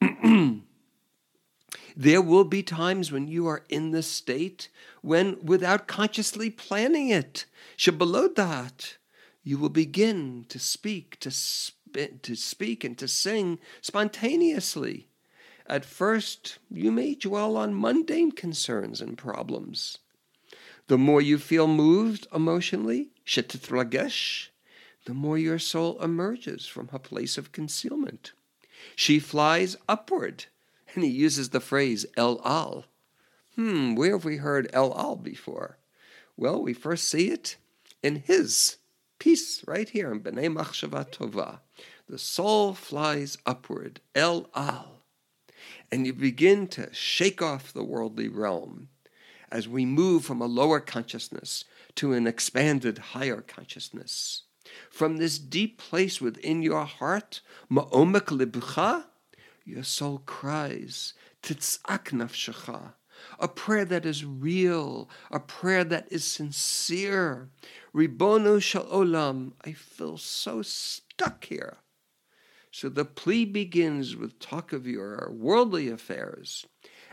there 1.95 2.21
will 2.21 2.43
be 2.43 2.61
times 2.61 3.09
when 3.09 3.29
you 3.29 3.47
are 3.47 3.63
in 3.69 3.91
this 3.91 4.07
state 4.07 4.67
when, 5.01 5.37
without 5.41 5.87
consciously 5.87 6.49
planning 6.49 7.07
it, 7.07 7.45
Shabalodat, 7.77 8.97
you 9.47 9.57
will 9.57 9.69
begin 9.69 10.45
to 10.49 10.59
speak, 10.59 11.17
to, 11.21 11.31
sp- 11.31 12.19
to 12.21 12.35
speak 12.35 12.83
and 12.83 12.97
to 12.97 13.07
sing 13.07 13.57
spontaneously. 13.79 15.07
At 15.65 15.85
first, 15.85 16.59
you 16.69 16.91
may 16.91 17.15
dwell 17.15 17.55
on 17.55 17.79
mundane 17.79 18.33
concerns 18.33 18.99
and 18.99 19.17
problems. 19.17 19.99
The 20.87 20.97
more 20.97 21.21
you 21.21 21.37
feel 21.37 21.65
moved 21.65 22.27
emotionally, 22.33 23.11
shetitragesh, 23.25 24.49
the 25.05 25.13
more 25.13 25.37
your 25.37 25.59
soul 25.59 25.97
emerges 26.03 26.65
from 26.65 26.89
her 26.89 26.99
place 26.99 27.37
of 27.37 27.53
concealment. 27.53 28.33
She 28.97 29.17
flies 29.17 29.77
upward, 29.87 30.47
and 30.93 31.05
he 31.05 31.09
uses 31.09 31.51
the 31.51 31.61
phrase 31.61 32.05
El 32.17 32.41
Al. 32.43 32.83
Hmm, 33.55 33.95
where 33.95 34.11
have 34.11 34.25
we 34.25 34.37
heard 34.37 34.69
El 34.73 34.93
Al 34.97 35.15
before? 35.15 35.77
Well, 36.35 36.61
we 36.61 36.73
first 36.73 37.05
see 37.07 37.29
it 37.29 37.55
in 38.03 38.17
his 38.17 38.76
piece 39.19 39.63
right 39.67 39.89
here 39.89 40.11
in 40.11 40.21
B'nai 40.21 40.53
Machshava 40.53 41.09
Tova. 41.11 41.59
The 42.09 42.17
soul 42.17 42.73
flies 42.73 43.37
upward, 43.45 43.99
El 44.15 44.49
Al, 44.55 45.03
and 45.91 46.05
you 46.05 46.13
begin 46.13 46.67
to 46.69 46.93
shake 46.93 47.41
off 47.41 47.73
the 47.73 47.83
worldly 47.83 48.27
realm 48.29 48.89
as 49.51 49.67
we 49.67 49.85
move 49.85 50.25
from 50.25 50.41
a 50.41 50.45
lower 50.45 50.79
consciousness 50.79 51.65
to 51.95 52.13
an 52.13 52.27
expanded 52.27 52.97
higher 52.97 53.41
consciousness. 53.41 54.43
From 54.89 55.17
this 55.17 55.39
deep 55.39 55.77
place 55.77 56.19
within 56.19 56.61
your 56.61 56.85
heart, 56.85 57.41
ma'omek 57.71 58.27
libcha, 58.27 59.05
your 59.65 59.83
soul 59.83 60.21
cries, 60.25 61.13
titzak 61.41 62.11
nafshecha, 62.11 62.93
a 63.39 63.47
prayer 63.47 63.85
that 63.85 64.05
is 64.05 64.25
real, 64.25 65.09
a 65.31 65.39
prayer 65.39 65.83
that 65.83 66.07
is 66.11 66.23
sincere. 66.23 67.49
Ribono 67.93 68.61
shel 68.61 68.85
olam, 68.85 69.53
I 69.63 69.73
feel 69.73 70.17
so 70.17 70.61
stuck 70.61 71.45
here. 71.45 71.77
So 72.71 72.89
the 72.89 73.05
plea 73.05 73.45
begins 73.45 74.15
with 74.15 74.39
talk 74.39 74.71
of 74.73 74.85
your 74.85 75.31
worldly 75.31 75.89
affairs 75.89 76.65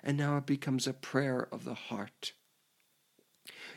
and 0.04 0.18
now 0.18 0.36
it 0.36 0.46
becomes 0.46 0.86
a 0.86 0.92
prayer 0.92 1.48
of 1.50 1.64
the 1.64 1.74
heart. 1.74 2.34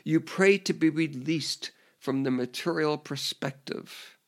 You 0.04 0.20
pray 0.20 0.58
to 0.58 0.74
be 0.74 0.90
released 0.90 1.70
from 1.98 2.22
the 2.22 2.30
material 2.30 2.98
perspective. 2.98 4.18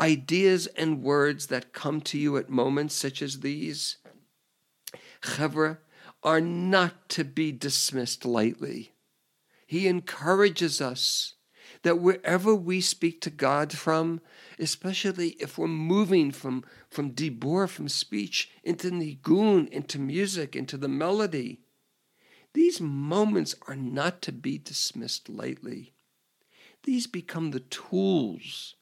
Ideas 0.00 0.66
and 0.68 1.02
words 1.02 1.46
that 1.46 1.72
come 1.72 2.00
to 2.02 2.18
you 2.18 2.36
at 2.36 2.50
moments 2.50 2.94
such 2.94 3.22
as 3.22 3.40
these, 3.40 3.98
chevra, 5.22 5.78
are 6.22 6.40
not 6.40 7.08
to 7.10 7.24
be 7.24 7.52
dismissed 7.52 8.24
lightly. 8.24 8.92
He 9.66 9.86
encourages 9.86 10.80
us 10.80 11.34
that 11.82 12.00
wherever 12.00 12.54
we 12.54 12.80
speak 12.80 13.20
to 13.20 13.30
God 13.30 13.72
from, 13.72 14.20
especially 14.58 15.30
if 15.40 15.58
we're 15.58 15.68
moving 15.68 16.30
from, 16.32 16.64
from 16.90 17.12
dibor, 17.12 17.68
from 17.68 17.88
speech, 17.88 18.50
into 18.64 18.90
nigun, 18.90 19.68
into 19.68 19.98
music, 19.98 20.56
into 20.56 20.76
the 20.76 20.88
melody, 20.88 21.60
these 22.54 22.80
moments 22.80 23.54
are 23.68 23.76
not 23.76 24.22
to 24.22 24.32
be 24.32 24.58
dismissed 24.58 25.28
lightly. 25.28 25.94
These 26.84 27.06
become 27.06 27.50
the 27.50 27.60
tools 27.60 28.74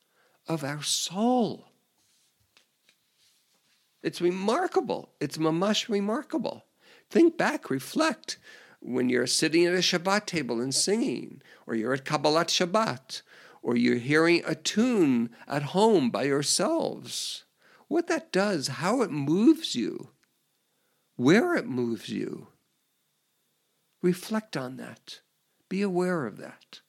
of 0.46 0.62
our 0.62 0.82
soul. 0.82 1.72
It's 4.02 4.20
remarkable. 4.20 5.10
It's 5.20 5.36
mamash 5.36 5.88
remarkable. 5.88 6.65
Think 7.10 7.36
back, 7.36 7.70
reflect 7.70 8.38
when 8.80 9.08
you're 9.08 9.26
sitting 9.26 9.64
at 9.64 9.74
a 9.74 9.78
Shabbat 9.78 10.26
table 10.26 10.60
and 10.60 10.74
singing, 10.74 11.42
or 11.66 11.74
you're 11.74 11.94
at 11.94 12.04
Kabbalat 12.04 12.48
Shabbat, 12.48 13.22
or 13.62 13.76
you're 13.76 13.96
hearing 13.96 14.42
a 14.46 14.54
tune 14.54 15.30
at 15.48 15.62
home 15.64 16.10
by 16.10 16.24
yourselves. 16.24 17.44
What 17.88 18.06
that 18.08 18.32
does, 18.32 18.68
how 18.68 19.02
it 19.02 19.10
moves 19.10 19.74
you, 19.74 20.10
where 21.16 21.54
it 21.54 21.66
moves 21.66 22.08
you. 22.08 22.48
Reflect 24.02 24.56
on 24.56 24.76
that. 24.76 25.20
Be 25.68 25.82
aware 25.82 26.26
of 26.26 26.36
that. 26.36 26.80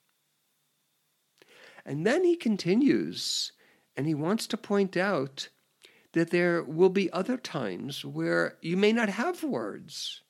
And 1.86 2.06
then 2.06 2.24
he 2.26 2.36
continues, 2.36 3.54
and 3.96 4.06
he 4.06 4.14
wants 4.14 4.46
to 4.48 4.58
point 4.58 4.98
out 4.98 5.50
that 6.18 6.32
there 6.32 6.64
will 6.64 6.90
be 6.90 7.12
other 7.14 7.38
times 7.38 8.04
where 8.04 8.58
you 8.62 8.76
may 8.76 8.92
not 8.92 9.10
have 9.10 9.44
words 9.44 10.22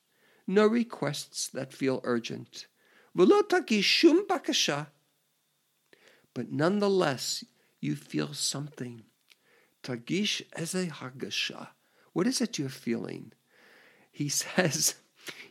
no 0.48 0.66
requests 0.66 1.46
that 1.48 1.74
feel 1.74 2.00
urgent. 2.04 2.66
But 3.14 3.28
nonetheless, 6.50 7.44
you 7.80 7.94
feel 7.94 8.32
something. 8.32 9.02
Tagish 9.82 10.42
eze 10.56 10.88
hagasha. 10.88 11.68
What 12.14 12.26
is 12.26 12.40
it 12.40 12.58
you're 12.58 12.70
feeling? 12.70 13.32
He 14.10 14.28
says, 14.42 14.96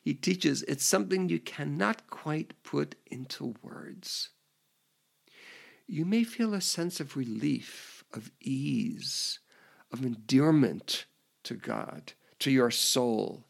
he 0.03 0.15
teaches 0.15 0.63
it's 0.63 0.83
something 0.83 1.29
you 1.29 1.39
cannot 1.39 2.09
quite 2.09 2.63
put 2.63 2.95
into 3.05 3.53
words. 3.61 4.29
You 5.85 6.05
may 6.05 6.23
feel 6.23 6.53
a 6.53 6.61
sense 6.61 6.99
of 6.99 7.15
relief, 7.15 8.03
of 8.11 8.31
ease, 8.41 9.39
of 9.91 10.03
endearment 10.03 11.05
to 11.43 11.55
God, 11.55 12.13
to 12.39 12.51
your 12.51 12.71
soul. 12.71 13.45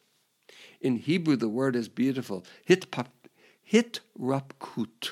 In 0.79 0.97
Hebrew, 0.97 1.35
the 1.35 1.49
word 1.49 1.75
is 1.75 1.89
beautiful. 1.89 2.45
Hit 2.63 2.87
Hitrapkut. 3.71 5.11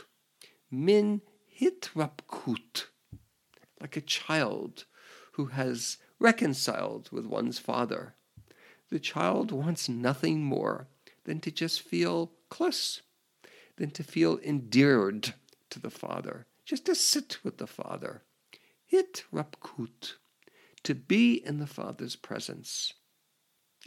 Min 0.71 1.21
hit 1.47 1.81
hitrapkut. 1.81 2.85
Like 3.81 3.97
a 3.97 4.01
child 4.01 4.85
who 5.33 5.47
has 5.47 5.97
reconciled 6.19 7.09
with 7.11 7.25
one's 7.25 7.59
father. 7.59 8.15
The 8.89 8.99
child 8.99 9.51
wants 9.51 9.89
nothing 9.89 10.43
more 10.43 10.87
than 11.25 11.39
to 11.41 11.51
just 11.51 11.81
feel 11.81 12.31
close, 12.49 13.01
than 13.77 13.91
to 13.91 14.03
feel 14.03 14.39
endeared 14.39 15.33
to 15.71 15.79
the 15.79 15.89
father, 15.89 16.45
just 16.63 16.85
to 16.85 16.95
sit 16.95 17.39
with 17.43 17.57
the 17.57 17.67
father. 17.67 18.23
Hit 18.85 19.25
Hitrapkut 19.33 20.13
to 20.85 20.95
be 20.95 21.35
in 21.45 21.59
the 21.59 21.67
Father's 21.67 22.15
presence. 22.15 22.93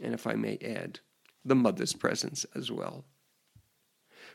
And 0.01 0.13
if 0.13 0.27
I 0.27 0.33
may 0.33 0.57
add, 0.61 0.99
the 1.43 1.55
mother's 1.55 1.93
presence 1.93 2.45
as 2.55 2.71
well. 2.71 3.05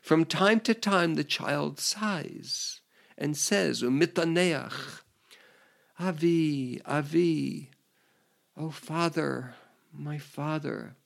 From 0.02 0.24
time 0.24 0.60
to 0.60 0.74
time, 0.74 1.14
the 1.14 1.24
child 1.24 1.78
sighs 1.78 2.80
and 3.16 3.36
says, 3.36 3.82
Umitaneach, 3.82 5.00
Avi, 5.98 6.82
Avi, 6.84 7.70
oh 8.56 8.70
Father, 8.70 9.54
my 9.92 10.18
Father. 10.18 10.96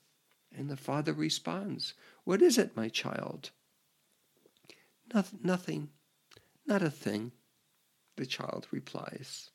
And 0.57 0.69
the 0.69 0.77
Father 0.77 1.13
responds, 1.13 1.93
What 2.23 2.41
is 2.41 2.57
it, 2.57 2.75
my 2.75 2.89
child? 2.89 3.51
nothing, 5.41 5.89
not 6.67 6.83
a 6.83 6.91
thing, 6.91 7.31
the 8.15 8.25
child 8.25 8.67
replies. 8.71 9.49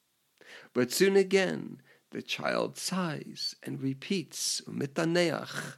But 0.73 0.93
soon 0.93 1.17
again, 1.17 1.81
the 2.15 2.23
child 2.23 2.79
sighs 2.79 3.57
and 3.65 3.83
repeats, 3.83 4.63
Umitaneach, 4.69 5.75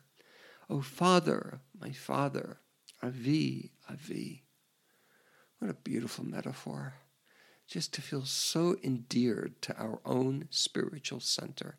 O 0.69 0.83
Father, 0.83 1.61
my 1.81 1.93
Father, 1.93 2.59
Avi, 3.03 3.73
Avi. 3.89 4.45
What 5.59 5.71
a 5.71 5.75
beautiful 5.75 6.27
metaphor. 6.27 6.93
Just 7.67 7.95
to 7.95 8.03
feel 8.03 8.27
so 8.27 8.77
endeared 8.85 9.63
to 9.63 9.75
our 9.79 10.01
own 10.05 10.49
spiritual 10.51 11.21
center 11.21 11.79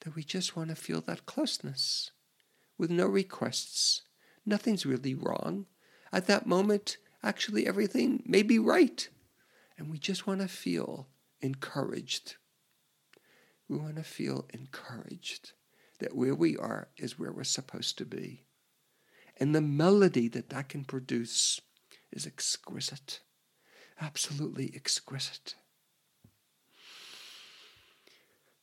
that 0.00 0.14
we 0.16 0.24
just 0.24 0.56
want 0.56 0.70
to 0.70 0.74
feel 0.74 1.02
that 1.02 1.26
closeness 1.26 2.12
with 2.78 2.90
no 2.90 3.06
requests. 3.06 4.02
Nothing's 4.46 4.86
really 4.86 5.14
wrong. 5.14 5.66
At 6.14 6.26
that 6.28 6.46
moment, 6.46 6.96
actually, 7.22 7.66
everything 7.66 8.22
may 8.24 8.42
be 8.42 8.58
right. 8.58 9.06
And 9.76 9.90
we 9.90 9.98
just 9.98 10.26
want 10.26 10.40
to 10.40 10.48
feel 10.48 11.08
encouraged 11.42 12.36
we 13.70 13.78
want 13.78 13.94
to 13.96 14.02
feel 14.02 14.46
encouraged 14.52 15.52
that 16.00 16.16
where 16.16 16.34
we 16.34 16.56
are 16.56 16.88
is 16.96 17.18
where 17.18 17.30
we're 17.30 17.44
supposed 17.44 17.96
to 17.98 18.04
be. 18.04 18.44
And 19.36 19.54
the 19.54 19.60
melody 19.60 20.26
that 20.28 20.50
that 20.50 20.68
can 20.68 20.84
produce 20.84 21.60
is 22.10 22.26
exquisite, 22.26 23.20
absolutely 24.00 24.72
exquisite. 24.74 25.54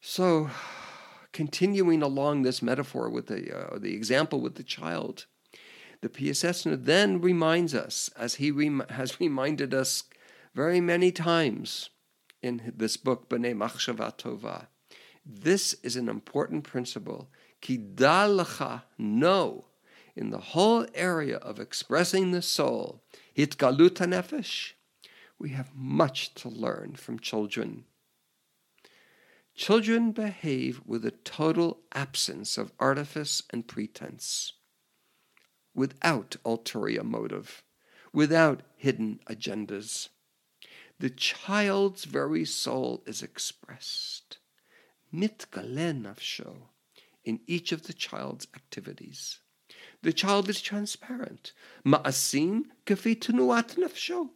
So, 0.02 0.50
continuing 1.32 2.04
along 2.04 2.42
this 2.42 2.62
metaphor 2.62 3.10
with 3.10 3.28
the, 3.28 3.58
uh, 3.58 3.80
the 3.80 3.94
example 3.96 4.42
with 4.42 4.56
the 4.56 4.64
child, 4.64 5.26
the 6.02 6.10
Piaseczner 6.10 6.84
then 6.84 7.22
reminds 7.22 7.74
us, 7.74 8.10
as 8.18 8.36
he 8.36 8.52
rem- 8.52 8.86
has 8.90 9.20
reminded 9.22 9.74
us 9.74 10.04
very 10.54 10.82
many 10.82 11.12
times 11.12 11.90
in 12.42 12.74
this 12.76 12.98
book, 12.98 13.30
B'nai 13.30 13.56
Machshava 13.56 14.16
Tova, 14.18 14.68
this 15.30 15.74
is 15.84 15.96
an 15.98 16.08
important 16.08 16.64
principle. 16.64 17.30
Kidalacha, 17.62 18.84
know 18.98 19.66
in 20.16 20.30
the 20.32 20.40
whole 20.40 20.86
area 20.96 21.38
of 21.38 21.60
expressing 21.60 22.32
the 22.32 22.42
soul, 22.42 23.04
hitgaluta 23.38 24.08
nefesh, 24.08 24.72
we 25.38 25.50
have 25.50 25.76
much 25.76 26.34
to 26.34 26.50
learn 26.50 26.96
from 26.96 27.20
children. 27.20 27.84
Children 29.54 30.12
behave 30.12 30.82
with 30.86 31.06
a 31.06 31.12
total 31.12 31.82
absence 31.94 32.58
of 32.58 32.72
artifice 32.80 33.44
and 33.52 33.68
pretense, 33.68 34.54
without 35.76 36.38
ulterior 36.46 37.04
motive, 37.04 37.64
without 38.14 38.64
hidden 38.76 39.20
agendas. 39.30 40.10
The 41.00 41.10
child's 41.10 42.06
very 42.06 42.46
soul 42.46 43.04
is 43.06 43.22
expressed 43.22 44.40
nafsho 45.14 46.56
in 47.24 47.40
each 47.48 47.72
of 47.72 47.84
the 47.84 47.94
child's 47.94 48.48
activities. 48.56 49.40
The 50.02 50.14
child 50.14 50.50
is 50.50 50.62
transparent. 50.62 51.54
Ma'asim 51.86 52.64
kafi 52.86 53.18
tenuat 53.18 53.76
nafsho. 53.76 54.30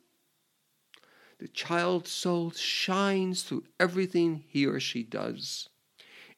The 1.40 1.48
child's 1.48 2.12
soul 2.12 2.52
shines 2.52 3.44
through 3.44 3.64
everything 3.80 4.44
he 4.48 4.66
or 4.66 4.80
she 4.80 5.04
does, 5.04 5.70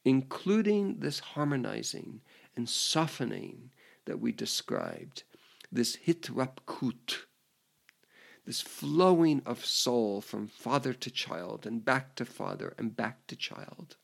including 0.05 0.99
this 0.99 1.19
harmonizing 1.19 2.21
and 2.55 2.69
softening 2.69 3.71
that 4.05 4.19
we 4.19 4.31
described, 4.31 5.23
this 5.71 5.97
hitrapkut, 6.05 7.25
this 8.45 8.61
flowing 8.61 9.41
of 9.45 9.65
soul 9.65 10.21
from 10.21 10.47
father 10.47 10.93
to 10.93 11.09
child 11.09 11.65
and 11.65 11.83
back 11.83 12.15
to 12.15 12.25
father 12.25 12.73
and 12.77 12.95
back 12.95 13.25
to 13.27 13.35
child. 13.35 13.97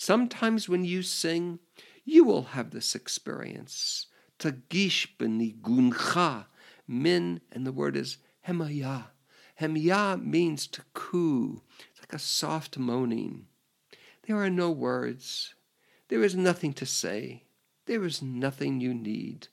Sometimes 0.00 0.66
when 0.66 0.82
you 0.82 1.02
sing, 1.02 1.58
you 2.06 2.24
will 2.24 2.56
have 2.56 2.70
this 2.70 2.94
experience. 2.94 4.06
Tagish 4.38 5.08
beniguncha, 5.18 6.46
min, 6.88 7.42
and 7.52 7.66
the 7.66 7.72
word 7.72 7.98
is 7.98 8.16
hemaya. 8.48 9.08
Hemaya 9.60 10.18
means 10.18 10.66
to 10.68 10.80
coo. 10.94 11.60
It's 11.90 12.00
like 12.00 12.14
a 12.14 12.18
soft 12.18 12.78
moaning. 12.78 13.44
There 14.26 14.38
are 14.38 14.48
no 14.48 14.70
words. 14.70 15.54
There 16.08 16.22
is 16.22 16.34
nothing 16.34 16.72
to 16.80 16.86
say. 16.86 17.44
There 17.84 18.02
is 18.02 18.22
nothing 18.22 18.80
you 18.80 18.94
need. 18.94 19.48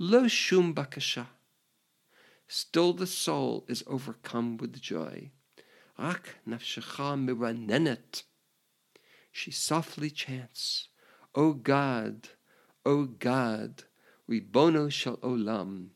Lo 0.00 0.26
shum 0.26 0.74
bakasha. 0.74 1.26
Still 2.48 2.92
the 2.92 3.06
soul 3.06 3.64
is 3.68 3.84
overcome 3.86 4.56
with 4.56 4.82
joy. 4.82 5.30
Rak 5.96 6.38
nafshecha 6.44 7.14
miranenet 7.24 8.24
she 9.32 9.50
softly 9.50 10.10
chants, 10.10 10.88
O 11.34 11.54
God, 11.54 12.28
O 12.84 13.06
God, 13.06 13.84
Ribono 14.30 14.92
shel 14.92 15.16
olam, 15.16 15.88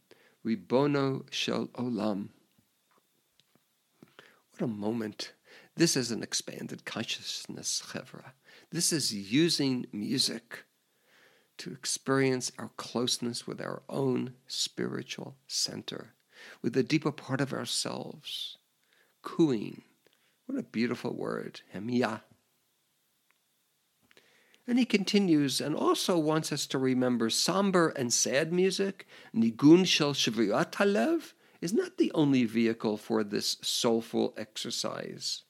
Ribono 0.44 1.30
shel 1.30 1.66
olam. 1.74 2.30
What 4.50 4.62
a 4.62 4.66
moment. 4.66 5.34
This 5.76 5.96
is 5.96 6.10
an 6.10 6.22
expanded 6.22 6.86
consciousness, 6.86 7.82
Chevra. 7.86 8.32
This 8.70 8.92
is 8.92 9.14
using 9.14 9.86
music 9.92 10.64
to 11.58 11.72
experience 11.72 12.50
our 12.58 12.70
closeness 12.76 13.46
with 13.46 13.60
our 13.60 13.82
own 13.88 14.32
spiritual 14.46 15.36
center, 15.46 16.14
with 16.62 16.72
the 16.72 16.82
deeper 16.82 17.12
part 17.12 17.42
of 17.42 17.52
ourselves. 17.52 18.56
Cooing. 19.22 19.82
What 20.46 20.58
a 20.58 20.62
beautiful 20.62 21.14
word. 21.14 21.60
Hemiyah. 21.74 22.22
And 24.66 24.78
he 24.78 24.84
continues 24.84 25.60
and 25.60 25.76
also 25.76 26.18
wants 26.18 26.50
us 26.52 26.66
to 26.68 26.78
remember 26.78 27.30
somber 27.30 27.90
and 27.90 28.12
sad 28.12 28.52
music, 28.52 29.06
nigun 29.34 29.86
shel 29.86 30.12
shvirat 30.12 30.72
halev, 30.72 31.34
is 31.60 31.72
not 31.72 31.98
the 31.98 32.10
only 32.12 32.44
vehicle 32.44 32.96
for 32.96 33.22
this 33.22 33.56
soulful 33.62 34.34
exercise. 34.36 35.42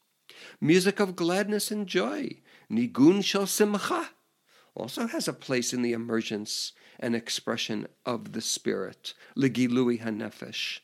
Music 0.60 1.00
of 1.00 1.16
gladness 1.16 1.70
and 1.70 1.86
joy, 1.86 2.40
nigun 2.70 3.24
shel 3.24 3.46
simcha, 3.46 4.10
also 4.74 5.06
has 5.06 5.26
a 5.26 5.32
place 5.32 5.72
in 5.72 5.80
the 5.80 5.92
emergence 5.92 6.72
and 7.00 7.16
expression 7.16 7.86
of 8.04 8.32
the 8.32 8.42
spirit, 8.42 9.14
legilui 9.36 10.00
hanefesh. 10.02 10.80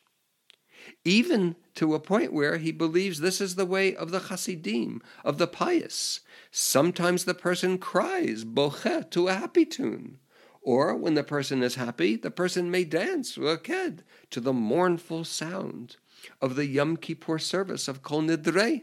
Even 1.05 1.57
to 1.75 1.95
a 1.95 2.01
point 2.01 2.33
where 2.33 2.59
he 2.59 2.73
believes 2.73 3.21
this 3.21 3.41
is 3.41 3.55
the 3.55 3.67
way 3.67 3.95
of 3.95 4.11
the 4.11 4.21
Hasidim, 4.21 5.01
of 5.25 5.39
the 5.39 5.47
pious, 5.47 6.21
Sometimes 6.55 7.25
the 7.25 7.33
person 7.33 7.79
cries 7.79 8.45
boche 8.45 9.09
to 9.11 9.29
a 9.29 9.35
happy 9.35 9.65
tune. 9.65 10.19
Or 10.61 10.95
when 10.95 11.15
the 11.15 11.25
person 11.25 11.63
is 11.63 11.77
happy, 11.77 12.15
the 12.15 12.31
person 12.31 12.71
may 12.71 12.85
dance 12.85 13.39
raked 13.39 14.05
to 14.31 14.41
the 14.41 14.53
mournful 14.53 15.25
sound 15.25 15.97
of 16.43 16.55
the 16.55 16.67
Yom 16.67 16.99
Kippur 16.99 17.39
service 17.39 17.89
of 17.89 18.03
Kol 18.03 18.23
Nidre. 18.23 18.83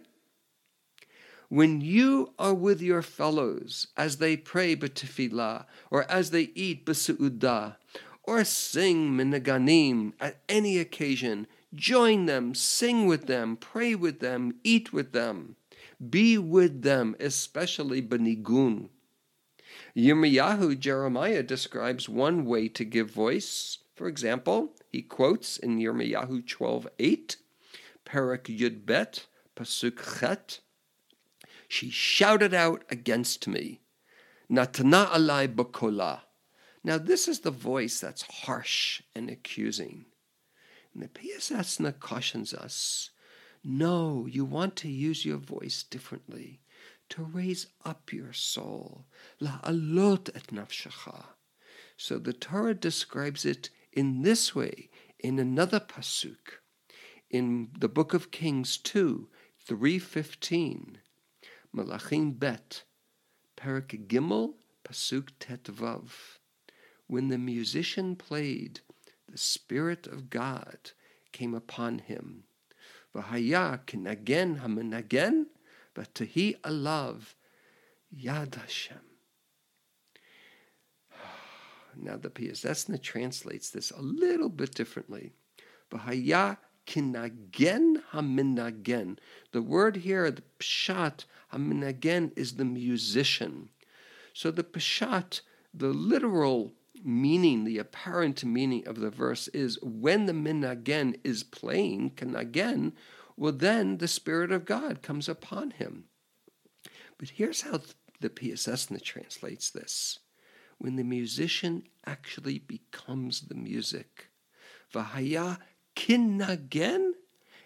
When 1.48 1.80
you 1.80 2.34
are 2.40 2.56
with 2.56 2.82
your 2.82 3.04
fellows 3.04 3.88
as 3.96 4.18
they 4.18 4.36
pray 4.36 4.76
b'tefillah, 4.76 5.66
or 5.92 6.10
as 6.12 6.32
they 6.32 6.50
eat 6.56 6.88
b'su'udah, 6.88 7.76
or 8.24 8.44
sing 8.44 9.12
minaganim 9.12 10.14
at 10.20 10.42
any 10.50 10.80
occasion. 10.80 11.48
Join 11.76 12.26
them, 12.26 12.56
sing 12.56 13.06
with 13.06 13.28
them, 13.28 13.56
pray 13.56 13.94
with 13.94 14.20
them, 14.20 14.56
eat 14.64 14.92
with 14.92 15.12
them. 15.12 15.56
Be 16.10 16.38
with 16.38 16.82
them, 16.82 17.16
especially 17.20 18.02
benigun. 18.02 18.90
Yirmiyahu 19.96 20.80
Jeremiah 20.80 21.44
describes 21.44 22.10
one 22.10 22.46
way 22.46 22.70
to 22.70 22.84
give 22.84 23.12
voice. 23.12 23.80
For 23.96 24.08
example, 24.08 24.74
he 24.90 25.02
quotes 25.02 25.58
in 25.58 25.78
Yirmiyahu 25.78 26.46
12:8, 26.46 27.36
Perak 28.06 28.46
Yud 28.46 28.86
Bet, 28.86 29.28
Pasuk 29.56 30.20
Chet, 30.20 30.62
She 31.68 31.90
shouted 31.90 32.54
out 32.54 32.84
against 32.90 33.48
me, 33.48 33.82
Natana 34.50 35.08
alai 35.08 35.54
bakola. 35.54 36.22
Now 36.84 36.98
this 36.98 37.28
is 37.28 37.42
the 37.42 37.52
voice 37.52 38.00
that's 38.00 38.24
harsh 38.24 39.04
and 39.14 39.30
accusing. 39.30 40.06
And 41.00 41.08
the 41.08 41.20
Piaseczna 41.20 41.98
cautions 41.98 42.54
us, 42.54 43.12
no, 43.64 44.28
you 44.30 44.44
want 44.44 44.76
to 44.78 44.90
use 44.90 45.24
your 45.24 45.38
voice 45.38 45.82
differently 45.82 46.60
to 47.08 47.24
raise 47.24 47.68
up 47.86 48.12
your 48.12 48.34
soul. 48.34 49.06
La 49.40 49.60
alot 49.64 50.30
et 50.36 50.48
nafshacha. 50.48 51.24
So 51.96 52.20
the 52.20 52.34
Torah 52.34 52.74
describes 52.74 53.46
it 53.46 53.70
in 53.94 54.24
this 54.24 54.54
way 54.54 54.90
in 55.20 55.40
another 55.40 55.80
pasuk 55.80 56.60
in 57.30 57.70
the 57.80 57.88
book 57.88 58.14
of 58.14 58.32
Kings 58.32 58.78
2, 58.78 59.30
315. 59.66 60.98
Malachim 61.74 62.38
bet, 62.38 62.84
Perak 63.56 63.96
Gimel, 64.08 64.56
pasuk 64.84 65.30
tetvav. 65.40 66.10
When 67.08 67.30
the 67.30 67.38
musician 67.38 68.18
played, 68.18 68.82
the 69.32 69.38
Spirit 69.38 70.08
of 70.08 70.30
God 70.30 70.92
came 71.32 71.54
upon 71.54 72.00
him. 72.00 72.44
V'haya 73.16 73.80
kinagen 73.86 74.62
hamenagen 74.62 75.46
V'tahi 75.96 76.60
alav 76.62 77.36
Yad 78.16 78.56
Hashem. 78.56 78.98
Now 81.96 82.18
the 82.18 82.30
Piaseczna 82.30 83.02
translates 83.02 83.70
this 83.70 83.92
a 83.92 84.02
little 84.02 84.50
bit 84.50 84.74
differently. 84.74 85.34
V'haya 85.92 86.58
kinagen 86.88 88.02
haminagen. 88.12 89.18
The 89.52 89.62
word 89.62 89.98
here, 89.98 90.32
the 90.32 90.44
pshat 90.60 91.26
haminagen, 91.54 92.32
is 92.38 92.56
the 92.56 92.66
musician. 92.66 93.70
So 94.34 94.52
the 94.52 94.64
pshat, 94.64 95.42
the 95.74 95.90
literal 95.90 96.74
meaning, 97.04 97.64
the 97.64 97.78
apparent 97.78 98.44
meaning 98.44 98.88
of 98.88 99.00
the 99.00 99.10
verse 99.10 99.48
is 99.50 99.80
when 99.82 100.26
the 100.26 100.34
minagen 100.34 101.20
is 101.24 101.44
playing, 101.44 102.12
kinagen, 102.12 102.94
well, 103.38 103.54
then 103.54 103.98
the 103.98 104.08
Spirit 104.08 104.52
of 104.52 104.66
God 104.66 105.02
comes 105.02 105.30
upon 105.30 105.72
him. 105.72 106.06
But 107.18 107.30
here's 107.30 107.62
how 107.62 107.82
the 108.20 108.30
Piaseczna 108.30 109.02
translates 109.02 109.70
this 109.70 110.20
when 110.78 110.96
the 110.96 111.04
musician 111.04 111.84
actually 112.06 112.60
becomes 112.60 113.42
the 113.42 113.56
music. 113.56 114.30
Vahaya 114.94 115.60
kinagen, 115.96 117.12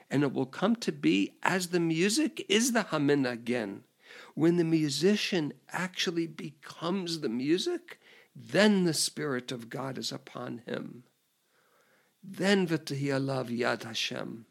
and 0.09 0.23
it 0.23 0.33
will 0.33 0.45
come 0.45 0.75
to 0.77 0.91
be 0.91 1.35
as 1.43 1.67
the 1.67 1.79
music 1.79 2.45
is 2.49 2.71
the 2.71 2.83
haminagen. 2.85 3.81
When 4.35 4.57
the 4.57 4.63
musician 4.63 5.53
actually 5.71 6.27
becomes 6.27 7.19
the 7.21 7.29
music, 7.29 7.99
then 8.35 8.83
the 8.83 8.93
Spirit 8.93 9.51
of 9.51 9.69
God 9.69 9.97
is 9.97 10.11
upon 10.11 10.59
him. 10.65 11.03
Then 12.23 12.67
v'tahi 12.67 13.03
alav 13.03 13.49
yad 13.55 13.83
Hashem. 13.83 14.45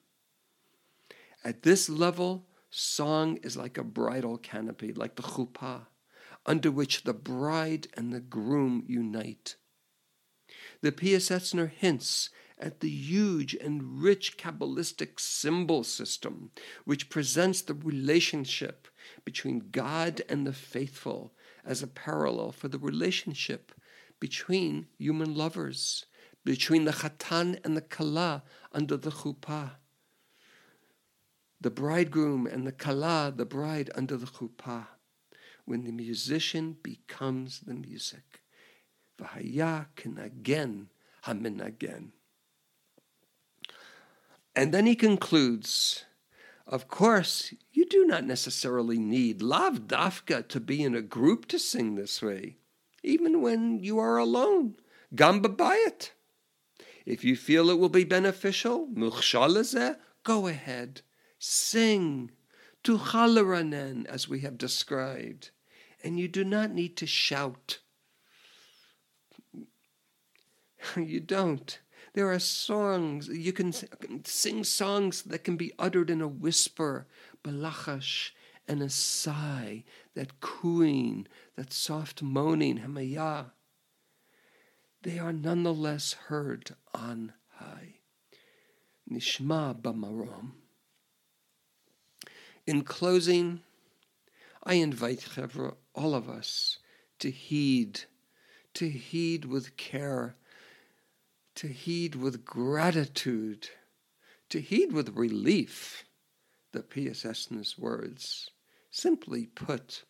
At 1.44 1.62
this 1.62 1.88
level, 1.88 2.46
song 2.70 3.38
is 3.38 3.56
like 3.56 3.76
a 3.76 3.84
bridal 3.84 4.38
canopy, 4.38 4.92
like 4.92 5.16
the 5.16 5.22
chuppah, 5.22 5.86
under 6.46 6.70
which 6.70 7.02
the 7.02 7.14
bride 7.14 7.88
and 7.94 8.12
the 8.12 8.20
groom 8.20 8.84
unite. 8.86 9.56
The 10.80 10.92
Piasetzner 10.92 11.70
hints 11.70 12.30
at 12.58 12.80
the 12.80 12.88
huge 12.90 13.54
and 13.54 14.02
rich 14.02 14.36
Kabbalistic 14.38 15.18
symbol 15.18 15.82
system 15.82 16.50
which 16.84 17.10
presents 17.10 17.62
the 17.62 17.74
relationship 17.74 18.86
between 19.24 19.70
God 19.70 20.22
and 20.28 20.46
the 20.46 20.52
faithful 20.52 21.34
as 21.64 21.82
a 21.82 21.86
parallel 21.86 22.52
for 22.52 22.68
the 22.68 22.78
relationship 22.78 23.72
between 24.20 24.86
human 24.98 25.34
lovers, 25.34 26.06
between 26.44 26.84
the 26.84 26.92
Chatan 26.92 27.58
and 27.64 27.76
the 27.76 27.80
Kala 27.80 28.42
under 28.72 28.96
the 28.96 29.10
Chuppah 29.10 29.72
the 31.62 31.70
bridegroom 31.70 32.46
and 32.46 32.66
the 32.66 32.72
kala, 32.72 33.32
the 33.34 33.44
bride, 33.44 33.88
under 33.94 34.16
the 34.16 34.26
chuppah, 34.26 34.86
when 35.64 35.84
the 35.84 35.92
musician 35.92 36.76
becomes 36.82 37.60
the 37.60 37.74
music. 37.74 38.42
V'haya 39.18 39.86
again, 40.18 40.88
hamin 41.22 41.60
again. 41.60 42.12
And 44.56 44.74
then 44.74 44.86
he 44.86 44.96
concludes, 44.96 46.04
of 46.66 46.88
course, 46.88 47.52
you 47.72 47.86
do 47.86 48.04
not 48.06 48.24
necessarily 48.24 48.98
need 48.98 49.42
lav 49.42 49.80
dafka 49.88 50.46
to 50.48 50.60
be 50.60 50.82
in 50.82 50.94
a 50.94 51.02
group 51.02 51.46
to 51.48 51.58
sing 51.58 51.94
this 51.94 52.22
way, 52.22 52.56
even 53.02 53.42
when 53.42 53.80
you 53.80 53.98
are 53.98 54.16
alone. 54.16 54.76
Gamba 55.14 55.48
bayit. 55.48 56.10
If 57.04 57.24
you 57.24 57.36
feel 57.36 57.68
it 57.68 57.78
will 57.78 57.88
be 57.88 58.04
beneficial, 58.04 58.88
go 60.24 60.46
ahead. 60.46 61.02
Sing 61.38 62.30
to 62.84 62.98
Chalaranen, 62.98 64.06
as 64.06 64.28
we 64.28 64.40
have 64.40 64.56
described. 64.56 65.50
And 66.04 66.18
you 66.18 66.28
do 66.28 66.44
not 66.44 66.70
need 66.70 66.96
to 66.98 67.06
shout. 67.06 67.78
you 70.96 71.20
don't. 71.20 71.78
There 72.14 72.30
are 72.30 72.38
songs, 72.38 73.28
you 73.28 73.52
can 73.52 73.72
sing 74.24 74.64
songs 74.64 75.22
that 75.22 75.44
can 75.44 75.56
be 75.56 75.72
uttered 75.78 76.10
in 76.10 76.20
a 76.20 76.28
whisper, 76.28 77.06
balachash, 77.42 78.32
and 78.68 78.82
a 78.82 78.90
sigh, 78.90 79.84
that 80.14 80.40
cooing, 80.40 81.26
that 81.56 81.72
soft 81.72 82.22
moaning, 82.22 82.78
hamaya. 82.80 83.52
They 85.02 85.18
are 85.18 85.32
nonetheless 85.32 86.12
heard 86.12 86.76
on 86.94 87.32
high. 87.54 87.94
Nishma 89.10 89.80
bamarom. 89.80 90.52
In 92.66 92.82
closing, 92.82 93.62
I 94.62 94.74
invite 94.74 95.20
Chevra, 95.20 95.74
all 95.94 96.14
of 96.14 96.28
us, 96.28 96.78
to 97.18 97.30
heed, 97.30 98.02
to 98.74 98.88
heed 98.88 99.44
with 99.46 99.76
care, 99.76 100.36
to 101.54 101.68
heed 101.68 102.14
with 102.14 102.44
gratitude, 102.44 103.68
to 104.48 104.60
heed 104.60 104.92
with 104.92 105.16
relief 105.16 106.04
the 106.72 106.80
Piasetzna's 106.82 107.78
words. 107.78 108.50
Simply 108.90 109.46
put, 109.46 110.04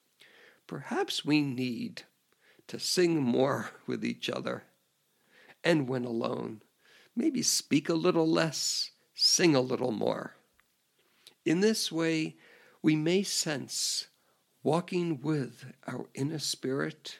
perhaps 0.66 1.24
we 1.24 1.42
need 1.42 2.02
to 2.68 2.78
sing 2.78 3.22
more 3.22 3.70
with 3.86 4.04
each 4.04 4.30
other. 4.30 4.64
And 5.64 5.88
when 5.88 6.04
alone, 6.04 6.62
maybe 7.14 7.42
speak 7.42 7.88
a 7.88 7.94
little 7.94 8.28
less, 8.28 8.90
sing 9.14 9.54
a 9.54 9.60
little 9.60 9.92
more. 9.92 10.36
In 11.44 11.60
this 11.60 11.90
way, 11.92 12.36
we 12.82 12.96
may 12.96 13.22
sense 13.22 14.08
walking 14.62 15.20
with 15.20 15.72
our 15.86 16.06
inner 16.14 16.38
spirit 16.38 17.18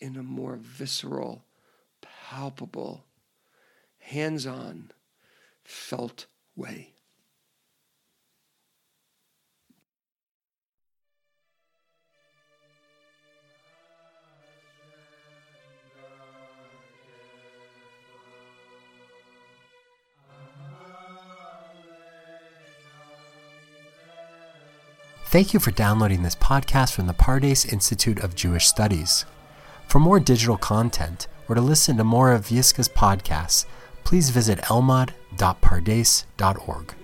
in 0.00 0.16
a 0.16 0.22
more 0.22 0.56
visceral, 0.56 1.44
palpable, 2.00 3.04
hands 4.08 4.46
on, 4.46 4.90
felt 5.64 6.26
way. 6.56 6.94
Thank 25.26 25.52
you 25.52 25.60
for 25.60 25.70
downloading 25.72 26.22
this 26.22 26.34
podcast 26.34 26.94
from 26.94 27.06
the 27.06 27.12
Pardes 27.12 27.70
Institute 27.70 28.18
of 28.20 28.34
Jewish 28.34 28.66
Studies. 28.66 29.26
For 29.86 29.98
more 29.98 30.18
digital 30.18 30.56
content 30.56 31.28
or 31.48 31.54
to 31.54 31.60
listen 31.60 31.98
to 31.98 32.04
more 32.04 32.32
of 32.32 32.46
Yiscah's 32.46 32.88
podcasts, 32.88 33.66
please 34.08 34.30
visit 34.30 34.58
elmad.pardes.org. 34.70 36.97